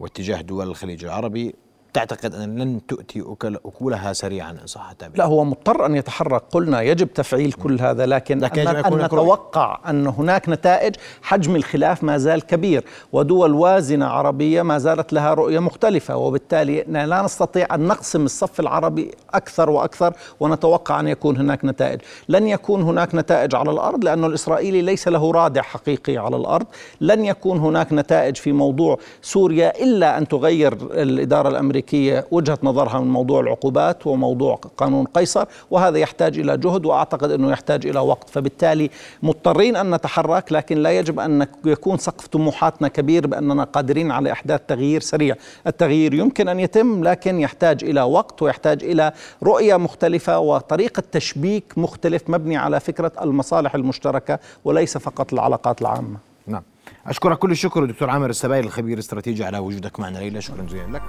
واتجاه 0.00 0.40
دول 0.40 0.68
الخليج 0.68 1.04
العربي 1.04 1.54
تعتقد 1.92 2.34
أن 2.34 2.58
لن 2.58 2.86
تؤتي 2.86 3.24
أكلها 3.64 4.12
سريعا 4.12 4.50
إن 4.50 4.66
صح 4.66 4.90
التعبير. 4.90 5.18
لا 5.18 5.24
هو 5.24 5.44
مضطر 5.44 5.86
أن 5.86 5.96
يتحرك. 5.96 6.42
قلنا 6.50 6.82
يجب 6.82 7.12
تفعيل 7.12 7.52
كل 7.52 7.80
هذا 7.80 8.06
لكن, 8.06 8.38
لكن 8.38 8.68
أن, 8.68 8.76
أن 8.76 9.04
نتوقع 9.04 9.78
أن 9.88 10.06
هناك 10.06 10.48
نتائج 10.48 10.94
حجم 11.22 11.56
الخلاف 11.56 12.04
ما 12.04 12.18
زال 12.18 12.46
كبير 12.46 12.84
ودول 13.12 13.54
وازنة 13.54 14.06
عربية 14.06 14.62
ما 14.62 14.78
زالت 14.78 15.12
لها 15.12 15.34
رؤية 15.34 15.58
مختلفة 15.58 16.16
وبالتالي 16.16 16.82
لا 16.82 17.22
نستطيع 17.22 17.74
أن 17.74 17.80
نقسم 17.86 18.24
الصف 18.24 18.60
العربي 18.60 19.10
أكثر 19.34 19.70
وأكثر 19.70 20.14
ونتوقع 20.40 21.00
أن 21.00 21.08
يكون 21.08 21.36
هناك 21.36 21.64
نتائج. 21.64 22.00
لن 22.28 22.48
يكون 22.48 22.82
هناك 22.82 23.14
نتائج 23.14 23.54
على 23.54 23.70
الأرض 23.70 24.04
لأن 24.04 24.24
الإسرائيلي 24.24 24.82
ليس 24.82 25.08
له 25.08 25.32
رادع 25.32 25.62
حقيقي 25.62 26.16
على 26.16 26.36
الأرض. 26.36 26.66
لن 27.00 27.24
يكون 27.24 27.58
هناك 27.58 27.92
نتائج 27.92 28.36
في 28.36 28.52
موضوع 28.52 28.98
سوريا 29.22 29.82
إلا 29.82 30.18
أن 30.18 30.28
تغير 30.28 30.72
الإدارة 30.72 31.48
الأمريكية. 31.48 31.79
الامريكيه 31.80 32.26
وجهة 32.30 32.58
نظرها 32.62 33.00
من 33.00 33.10
موضوع 33.10 33.40
العقوبات 33.40 34.06
وموضوع 34.06 34.54
قانون 34.76 35.04
قيصر 35.04 35.44
وهذا 35.70 35.98
يحتاج 35.98 36.38
إلى 36.38 36.56
جهد 36.56 36.86
وأعتقد 36.86 37.30
إنه 37.30 37.50
يحتاج 37.50 37.86
إلى 37.86 38.00
وقت. 38.00 38.30
فبالتالي 38.30 38.90
مضطرين 39.22 39.76
أن 39.76 39.94
نتحرك 39.94 40.52
لكن 40.52 40.78
لا 40.78 40.90
يجب 40.90 41.20
أن 41.20 41.46
يكون 41.64 41.98
سقف 41.98 42.26
طموحاتنا 42.26 42.88
كبير 42.88 43.26
بأننا 43.26 43.64
قادرين 43.64 44.10
على 44.10 44.32
إحداث 44.32 44.60
تغيير 44.68 45.00
سريع. 45.00 45.34
التغيير 45.66 46.14
يمكن 46.14 46.48
أن 46.48 46.60
يتم 46.60 47.04
لكن 47.04 47.40
يحتاج 47.40 47.84
إلى 47.84 48.02
وقت 48.02 48.42
ويحتاج 48.42 48.84
إلى 48.84 49.12
رؤية 49.42 49.76
مختلفة 49.76 50.38
وطريقة 50.38 51.02
تشبيك 51.12 51.64
مختلف 51.76 52.22
مبني 52.30 52.56
على 52.56 52.80
فكرة 52.80 53.12
المصالح 53.22 53.74
المشتركة 53.74 54.38
وليس 54.64 54.98
فقط 54.98 55.32
العلاقات 55.32 55.82
العامة. 55.82 56.16
نعم. 56.46 56.62
أشكرك 57.06 57.38
كل 57.38 57.50
الشكر 57.50 57.84
دكتور 57.84 58.10
عامر 58.10 58.30
السبايل 58.30 58.64
الخبير 58.64 58.94
الاستراتيجي 58.94 59.44
على 59.44 59.58
وجودك 59.58 60.00
معنا 60.00 60.18
ليلى. 60.18 60.40
شكرا 60.40 60.62
جزيلا 60.62 60.96
لك. 60.96 61.02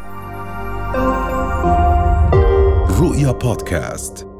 رؤيا 2.99 3.31
بودكاست. 3.31 4.30